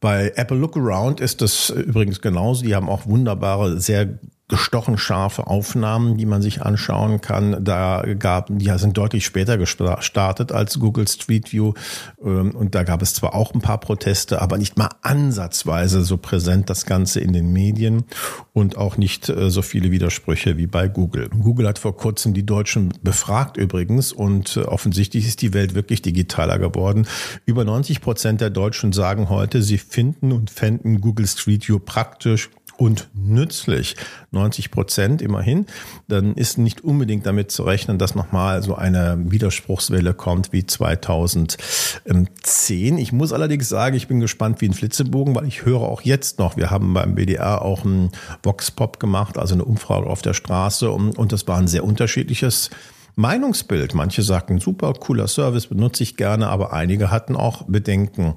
Bei 0.00 0.32
Apple 0.34 0.56
Look 0.56 0.76
Around 0.76 1.20
ist 1.20 1.40
das 1.42 1.70
übrigens 1.70 2.20
genauso. 2.20 2.64
Die 2.64 2.74
haben 2.74 2.88
auch 2.88 3.06
wunderbare, 3.06 3.80
sehr 3.80 4.18
gestochen 4.52 4.98
scharfe 4.98 5.46
Aufnahmen, 5.46 6.18
die 6.18 6.26
man 6.26 6.42
sich 6.42 6.60
anschauen 6.60 7.22
kann. 7.22 7.64
Da 7.64 8.04
gab, 8.18 8.48
die 8.50 8.70
sind 8.76 8.98
deutlich 8.98 9.24
später 9.24 9.56
gestartet 9.56 10.52
als 10.52 10.78
Google 10.78 11.08
Street 11.08 11.54
View. 11.54 11.72
Ähm, 12.22 12.50
und 12.50 12.74
da 12.74 12.82
gab 12.82 13.00
es 13.00 13.14
zwar 13.14 13.34
auch 13.34 13.54
ein 13.54 13.62
paar 13.62 13.80
Proteste, 13.80 14.42
aber 14.42 14.58
nicht 14.58 14.76
mal 14.76 14.90
ansatzweise 15.00 16.04
so 16.04 16.18
präsent 16.18 16.68
das 16.68 16.84
Ganze 16.84 17.20
in 17.20 17.32
den 17.32 17.50
Medien 17.50 18.04
und 18.52 18.76
auch 18.76 18.98
nicht 18.98 19.30
äh, 19.30 19.48
so 19.48 19.62
viele 19.62 19.90
Widersprüche 19.90 20.58
wie 20.58 20.66
bei 20.66 20.86
Google. 20.86 21.30
Google 21.30 21.66
hat 21.66 21.78
vor 21.78 21.96
kurzem 21.96 22.34
die 22.34 22.44
Deutschen 22.44 22.92
befragt 23.02 23.56
übrigens 23.56 24.12
und 24.12 24.58
äh, 24.58 24.64
offensichtlich 24.64 25.26
ist 25.26 25.40
die 25.40 25.54
Welt 25.54 25.74
wirklich 25.74 26.02
digitaler 26.02 26.58
geworden. 26.58 27.06
Über 27.46 27.64
90 27.64 28.02
Prozent 28.02 28.42
der 28.42 28.50
Deutschen 28.50 28.92
sagen 28.92 29.30
heute, 29.30 29.62
sie 29.62 29.78
finden 29.78 30.30
und 30.30 30.50
fänden 30.50 31.00
Google 31.00 31.26
Street 31.26 31.66
View 31.66 31.78
praktisch 31.78 32.50
und 32.82 33.08
nützlich. 33.14 33.94
90 34.32 34.72
Prozent 34.72 35.22
immerhin. 35.22 35.66
Dann 36.08 36.34
ist 36.34 36.58
nicht 36.58 36.82
unbedingt 36.82 37.26
damit 37.26 37.52
zu 37.52 37.62
rechnen, 37.62 37.96
dass 37.96 38.16
nochmal 38.16 38.60
so 38.60 38.74
eine 38.74 39.30
Widerspruchswelle 39.30 40.14
kommt 40.14 40.52
wie 40.52 40.66
2010. 40.66 42.98
Ich 42.98 43.12
muss 43.12 43.32
allerdings 43.32 43.68
sagen, 43.68 43.94
ich 43.94 44.08
bin 44.08 44.18
gespannt 44.18 44.60
wie 44.60 44.68
ein 44.68 44.72
Flitzebogen, 44.72 45.36
weil 45.36 45.46
ich 45.46 45.64
höre 45.64 45.82
auch 45.82 46.02
jetzt 46.02 46.40
noch, 46.40 46.56
wir 46.56 46.72
haben 46.72 46.92
beim 46.92 47.14
BDR 47.14 47.62
auch 47.62 47.84
einen 47.84 48.10
Vox-Pop 48.42 48.98
gemacht, 48.98 49.38
also 49.38 49.54
eine 49.54 49.64
Umfrage 49.64 50.08
auf 50.08 50.22
der 50.22 50.34
Straße 50.34 50.90
und, 50.90 51.16
und 51.16 51.30
das 51.30 51.46
war 51.46 51.58
ein 51.58 51.68
sehr 51.68 51.84
unterschiedliches 51.84 52.70
Meinungsbild. 53.14 53.94
Manche 53.94 54.22
sagten, 54.22 54.58
super, 54.58 54.92
cooler 54.94 55.28
Service, 55.28 55.68
benutze 55.68 56.02
ich 56.02 56.16
gerne, 56.16 56.48
aber 56.48 56.72
einige 56.72 57.12
hatten 57.12 57.36
auch 57.36 57.62
Bedenken. 57.68 58.34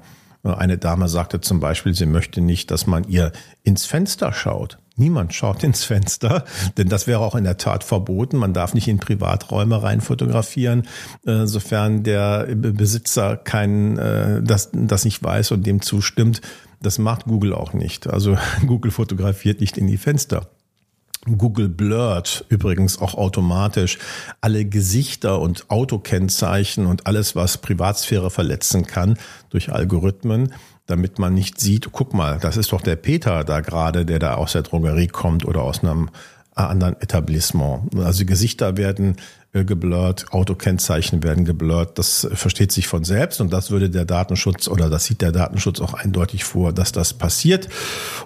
Eine 0.54 0.78
Dame 0.78 1.08
sagte 1.08 1.40
zum 1.40 1.60
Beispiel, 1.60 1.94
sie 1.94 2.06
möchte 2.06 2.40
nicht, 2.40 2.70
dass 2.70 2.86
man 2.86 3.04
ihr 3.08 3.32
ins 3.62 3.86
Fenster 3.86 4.32
schaut. 4.32 4.78
Niemand 4.98 5.34
schaut 5.34 5.62
ins 5.62 5.84
Fenster, 5.84 6.44
denn 6.78 6.88
das 6.88 7.06
wäre 7.06 7.20
auch 7.20 7.34
in 7.34 7.44
der 7.44 7.58
Tat 7.58 7.84
verboten. 7.84 8.38
Man 8.38 8.54
darf 8.54 8.72
nicht 8.72 8.88
in 8.88 8.98
Privaträume 8.98 9.82
rein 9.82 10.00
fotografieren, 10.00 10.88
äh, 11.26 11.44
sofern 11.44 12.02
der 12.02 12.46
Besitzer 12.54 13.36
kein, 13.36 13.98
äh, 13.98 14.42
das, 14.42 14.70
das 14.72 15.04
nicht 15.04 15.22
weiß 15.22 15.50
und 15.50 15.66
dem 15.66 15.82
zustimmt. 15.82 16.40
Das 16.80 16.98
macht 16.98 17.24
Google 17.24 17.52
auch 17.52 17.74
nicht. 17.74 18.06
Also 18.06 18.38
Google 18.66 18.90
fotografiert 18.90 19.60
nicht 19.60 19.76
in 19.76 19.86
die 19.86 19.98
Fenster. 19.98 20.48
Google 21.26 21.68
blurrt 21.68 22.44
übrigens 22.48 23.00
auch 23.00 23.14
automatisch 23.14 23.98
alle 24.40 24.64
Gesichter 24.64 25.40
und 25.40 25.70
Autokennzeichen 25.70 26.86
und 26.86 27.06
alles, 27.06 27.34
was 27.34 27.58
Privatsphäre 27.58 28.30
verletzen 28.30 28.86
kann 28.86 29.18
durch 29.50 29.72
Algorithmen, 29.72 30.52
damit 30.86 31.18
man 31.18 31.34
nicht 31.34 31.60
sieht, 31.60 31.90
guck 31.90 32.14
mal, 32.14 32.38
das 32.38 32.56
ist 32.56 32.72
doch 32.72 32.80
der 32.80 32.96
Peter 32.96 33.42
da 33.42 33.60
gerade, 33.60 34.06
der 34.06 34.20
da 34.20 34.34
aus 34.34 34.52
der 34.52 34.62
Drogerie 34.62 35.08
kommt 35.08 35.44
oder 35.44 35.62
aus 35.62 35.82
einem 35.82 36.10
anderen 36.56 37.00
Etablissement. 37.00 37.94
Also 37.96 38.24
Gesichter 38.24 38.76
werden 38.76 39.16
äh, 39.52 39.64
geblurrt, 39.64 40.32
Autokennzeichen 40.32 41.22
werden 41.22 41.44
geblurrt. 41.44 41.98
Das 41.98 42.26
versteht 42.32 42.72
sich 42.72 42.86
von 42.88 43.04
selbst 43.04 43.42
und 43.42 43.52
das 43.52 43.70
würde 43.70 43.90
der 43.90 44.06
Datenschutz 44.06 44.66
oder 44.66 44.88
das 44.88 45.04
sieht 45.04 45.20
der 45.20 45.32
Datenschutz 45.32 45.80
auch 45.80 45.92
eindeutig 45.92 46.44
vor, 46.44 46.72
dass 46.72 46.92
das 46.92 47.12
passiert. 47.12 47.68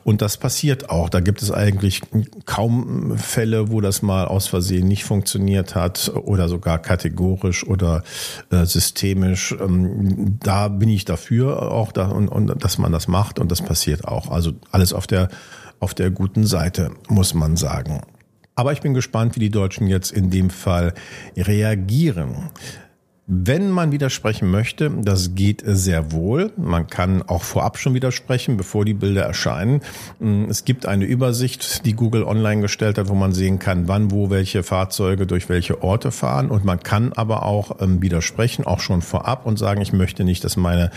Und 0.05 0.23
das 0.23 0.37
passiert 0.37 0.91
auch. 0.91 1.09
Da 1.09 1.19
gibt 1.19 1.43
es 1.43 1.51
eigentlich 1.51 2.03
kaum 2.47 3.19
Fälle, 3.19 3.71
wo 3.71 3.81
das 3.81 4.01
mal 4.01 4.27
aus 4.27 4.47
Versehen 4.47 4.87
nicht 4.87 5.05
funktioniert 5.05 5.75
hat 5.75 6.13
oder 6.15 6.49
sogar 6.49 6.79
kategorisch 6.79 7.67
oder 7.67 8.05
äh, 8.51 8.65
systemisch. 8.65 9.57
Ähm, 9.61 10.39
da 10.41 10.69
bin 10.69 10.89
ich 10.89 11.05
dafür 11.05 11.73
auch, 11.73 11.91
dass 11.91 12.79
man 12.79 12.93
das 12.93 13.09
macht 13.09 13.41
und 13.41 13.51
das 13.51 13.61
passiert 13.61 14.07
auch. 14.07 14.31
Also 14.31 14.53
alles 14.71 14.93
auf 14.93 15.09
der 15.09 15.29
auf 15.81 15.95
der 15.95 16.11
guten 16.11 16.47
Seite, 16.47 16.91
muss 17.09 17.35
man 17.35 17.57
sagen. 17.57 18.03
Aber 18.55 18.73
ich 18.73 18.81
bin 18.81 18.95
gespannt, 18.95 19.37
wie 19.37 19.41
die 19.41 19.51
Deutschen 19.51 19.87
jetzt 19.87 20.13
in 20.13 20.31
dem 20.31 20.51
Fall 20.51 20.95
reagieren. 21.37 22.51
Wenn 23.27 23.71
man 23.71 23.93
widersprechen 23.93 24.51
möchte, 24.51 24.91
das 24.91 25.37
geht 25.37 25.63
sehr 25.65 26.11
wohl. 26.11 26.51
Man 26.57 26.89
kann 26.89 27.23
auch 27.23 27.45
vorab 27.45 27.79
schon 27.79 27.95
widersprechen, 27.95 28.57
bevor 28.57 28.85
die 28.85 28.95
Bilder 28.95 29.23
erscheinen. 29.23 29.83
Es 30.49 30.65
gibt 30.65 30.87
eine 30.87 31.05
Übersicht, 31.05 31.87
die 31.87 31.93
Google 31.93 32.25
online 32.25 32.61
gestellt 32.61 32.99
hat, 32.99 33.09
wo 33.09 33.15
man 33.15 33.33
sehen 33.33 33.61
kann, 33.61 33.87
wann, 33.87 34.11
wo 34.11 34.31
welche 34.31 34.65
Fahrzeuge 34.65 35.29
durch 35.29 35.49
welche 35.49 35.81
Orte 35.83 36.11
fahren. 36.11 36.51
Und 36.51 36.65
man 36.65 36.81
kann 36.81 37.13
aber 37.13 37.45
auch 37.45 37.81
ähm, 37.81 38.03
widersprechen, 38.03 38.67
auch 38.67 38.81
schon 38.81 39.01
vorab 39.01 39.47
und 39.47 39.61
sagen, 39.61 39.81
ich 39.81 39.93
möchte 39.93 40.25
nicht, 40.25 40.43
dass 40.43 40.57
meine, 40.57 40.91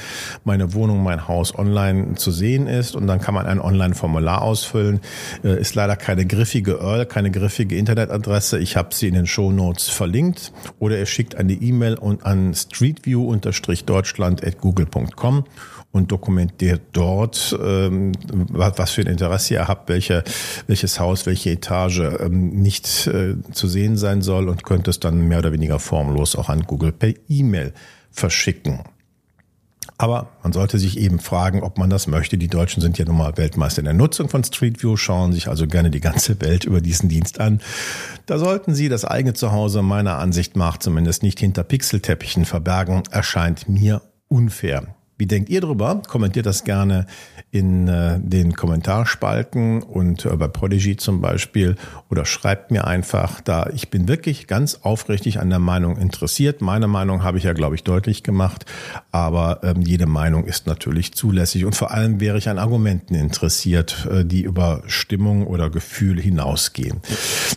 meine 0.43 0.73
Wohnung, 0.73 1.03
mein 1.03 1.27
Haus 1.27 1.55
online 1.55 2.15
zu 2.15 2.31
sehen 2.31 2.65
ist. 2.65 2.95
Und 2.95 3.05
dann 3.05 3.21
kann 3.21 3.35
man 3.35 3.45
ein 3.45 3.61
Online-Formular 3.61 4.41
ausfüllen. 4.41 5.01
Äh, 5.43 5.61
ist 5.61 5.75
leider 5.75 5.95
keine 5.97 6.25
griffige 6.25 6.79
URL, 6.79 7.05
keine 7.05 7.29
griffige 7.29 7.77
Internetadresse. 7.77 8.57
Ich 8.57 8.75
habe 8.75 8.89
sie 8.95 9.07
in 9.07 9.13
den 9.13 9.27
Show 9.27 9.51
Notes 9.51 9.89
verlinkt. 9.89 10.51
Oder 10.79 10.97
ihr 10.97 11.05
schickt 11.05 11.35
eine 11.35 11.53
E-Mail 11.53 11.93
und 11.93 12.22
an 12.25 12.53
streetview-deutschland.google.com 12.53 15.45
und 15.91 16.11
dokumentiert 16.11 16.81
dort, 16.91 17.57
ähm, 17.63 18.11
was 18.49 18.91
für 18.91 19.01
ein 19.01 19.07
Interesse 19.07 19.53
ihr 19.53 19.67
habt, 19.67 19.89
welche, 19.89 20.23
welches 20.67 20.99
Haus, 20.99 21.25
welche 21.25 21.51
Etage 21.51 22.01
ähm, 22.19 22.61
nicht 22.61 23.07
äh, 23.07 23.35
zu 23.51 23.67
sehen 23.67 23.95
sein 23.95 24.21
soll 24.21 24.49
und 24.49 24.63
könnt 24.63 24.87
es 24.87 24.99
dann 24.99 25.27
mehr 25.27 25.39
oder 25.39 25.51
weniger 25.51 25.79
formlos 25.79 26.35
auch 26.35 26.49
an 26.49 26.63
Google 26.63 26.91
per 26.91 27.13
E-Mail 27.29 27.73
verschicken. 28.11 28.81
Aber 30.03 30.27
man 30.43 30.51
sollte 30.51 30.79
sich 30.79 30.99
eben 30.99 31.17
fragen, 31.19 31.63
ob 31.63 31.77
man 31.77 31.89
das 31.89 32.07
möchte. 32.07 32.37
Die 32.37 32.49
Deutschen 32.49 32.81
sind 32.81 32.97
ja 32.97 33.05
nun 33.05 33.15
mal 33.15 33.37
Weltmeister 33.37 33.79
in 33.79 33.85
der 33.85 33.93
Nutzung 33.93 34.27
von 34.27 34.43
Street 34.43 34.83
View, 34.83 34.97
schauen 34.97 35.31
sich 35.31 35.47
also 35.47 35.65
gerne 35.65 35.91
die 35.91 36.01
ganze 36.01 36.41
Welt 36.41 36.65
über 36.65 36.81
diesen 36.81 37.07
Dienst 37.07 37.39
an. 37.39 37.61
Da 38.25 38.37
sollten 38.37 38.75
Sie 38.75 38.89
das 38.89 39.05
eigene 39.05 39.33
Zuhause 39.33 39.81
meiner 39.81 40.19
Ansicht 40.19 40.57
nach 40.57 40.75
zumindest 40.75 41.23
nicht 41.23 41.39
hinter 41.39 41.63
Pixelteppichen 41.63 42.43
verbergen, 42.43 43.03
erscheint 43.11 43.69
mir 43.69 44.01
unfair. 44.27 44.93
Wie 45.23 45.27
denkt 45.27 45.49
ihr 45.49 45.61
drüber? 45.61 46.01
Kommentiert 46.05 46.45
das 46.45 46.65
gerne 46.65 47.05
in 47.49 47.87
äh, 47.87 48.19
den 48.19 48.57
Kommentarspalten 48.57 49.81
und 49.81 50.25
äh, 50.25 50.35
bei 50.35 50.49
Prodigy 50.49 50.97
zum 50.97 51.21
Beispiel 51.21 51.77
oder 52.09 52.25
schreibt 52.25 52.71
mir 52.71 52.85
einfach 52.87 53.39
da. 53.39 53.69
Ich 53.73 53.89
bin 53.89 54.09
wirklich 54.09 54.47
ganz 54.47 54.79
aufrichtig 54.81 55.39
an 55.39 55.49
der 55.49 55.59
Meinung 55.59 55.95
interessiert. 55.95 56.59
Meine 56.59 56.87
Meinung 56.87 57.23
habe 57.23 57.37
ich 57.37 57.45
ja, 57.45 57.53
glaube 57.53 57.75
ich, 57.75 57.83
deutlich 57.85 58.23
gemacht, 58.23 58.65
aber 59.13 59.61
ähm, 59.63 59.81
jede 59.81 60.07
Meinung 60.07 60.43
ist 60.43 60.67
natürlich 60.67 61.13
zulässig 61.13 61.63
und 61.63 61.73
vor 61.73 61.91
allem 61.91 62.19
wäre 62.19 62.37
ich 62.37 62.49
an 62.49 62.57
Argumenten 62.57 63.15
interessiert, 63.15 64.05
äh, 64.11 64.25
die 64.25 64.41
über 64.41 64.83
Stimmung 64.87 65.47
oder 65.47 65.69
Gefühl 65.69 66.19
hinausgehen. 66.19 66.99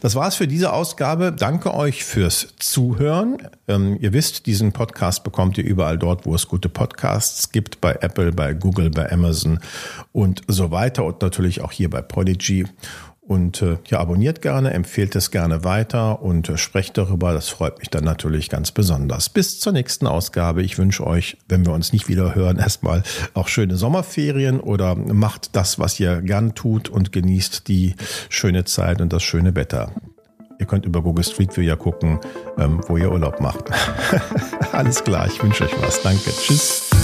Das 0.03 0.15
war's 0.15 0.37
für 0.37 0.47
diese 0.47 0.73
Ausgabe. 0.73 1.33
Danke 1.33 1.75
euch 1.75 2.05
fürs 2.05 2.47
Zuhören. 2.61 3.39
Ähm, 3.69 3.97
ihr 4.01 4.13
wisst, 4.13 4.47
diesen 4.47 4.73
Podcast 4.73 5.25
bekommt 5.25 5.59
ihr 5.59 5.65
überall 5.65 5.99
dort, 5.99 6.27
wo 6.27 6.35
es 6.35 6.49
gute 6.49 6.69
Podcasts 6.69 7.51
gibt, 7.53 7.81
bei 7.81 7.93
Apple, 8.01 8.33
bei 8.33 8.55
Google, 8.55 8.91
bei 8.91 9.11
Amazon 9.11 9.61
und 10.13 10.43
so 10.49 10.71
weiter 10.71 11.05
und 11.05 11.23
natürlich 11.23 11.61
auch 11.61 11.73
hier 11.73 11.91
bei 11.91 12.03
Prodigy. 12.03 12.67
Und 13.27 13.61
äh, 13.61 13.79
ja, 13.89 13.99
abonniert 13.99 14.41
gerne, 14.41 14.73
empfehlt 14.73 15.17
es 15.17 15.33
gerne 15.33 15.65
weiter 15.65 16.23
und 16.23 16.49
äh, 16.49 16.57
sprecht 16.57 16.97
darüber. 16.97 17.33
Das 17.33 17.49
freut 17.49 17.81
mich 17.81 17.91
dann 17.91 18.05
natürlich 18.05 18.49
ganz 18.49 18.71
besonders. 18.71 19.29
Bis 19.29 19.59
zur 19.59 19.73
nächsten 19.73 20.07
Ausgabe. 20.07 20.63
Ich 20.63 20.79
wünsche 20.79 21.05
euch, 21.05 21.37
wenn 21.49 21.67
wir 21.67 21.73
uns 21.73 21.93
nicht 21.93 22.07
wieder 22.07 22.37
hören, 22.37 22.59
erstmal 22.61 23.03
auch 23.35 23.49
schöne 23.49 23.77
Sommerferien 23.77 24.61
oder 24.61 24.95
macht 24.95 25.57
das, 25.57 25.81
was 25.81 25.99
ihr 25.99 26.23
gern 26.23 26.55
tut 26.55 26.89
und 26.89 27.11
genießt 27.11 27.67
die 27.67 27.97
schöne 28.29 28.65
Zeit 28.65 29.01
und 29.01 29.13
das 29.13 29.25
schöne 29.25 29.57
Wetter. 29.57 29.93
Ihr 30.59 30.67
könnt 30.67 30.87
über 30.87 31.03
Google 31.03 31.25
Street 31.25 31.57
View 31.57 31.65
ja 31.65 31.77
gucken, 31.77 32.19
ähm, 32.59 32.81
wo 32.87 32.97
ihr 32.97 33.11
Urlaub 33.11 33.41
macht. 33.41 33.65
Alles 34.73 35.03
klar, 35.05 35.27
ich 35.27 35.43
wünsche 35.43 35.65
euch 35.65 35.83
was. 35.83 36.03
Danke. 36.03 36.31
Tschüss. 36.31 36.96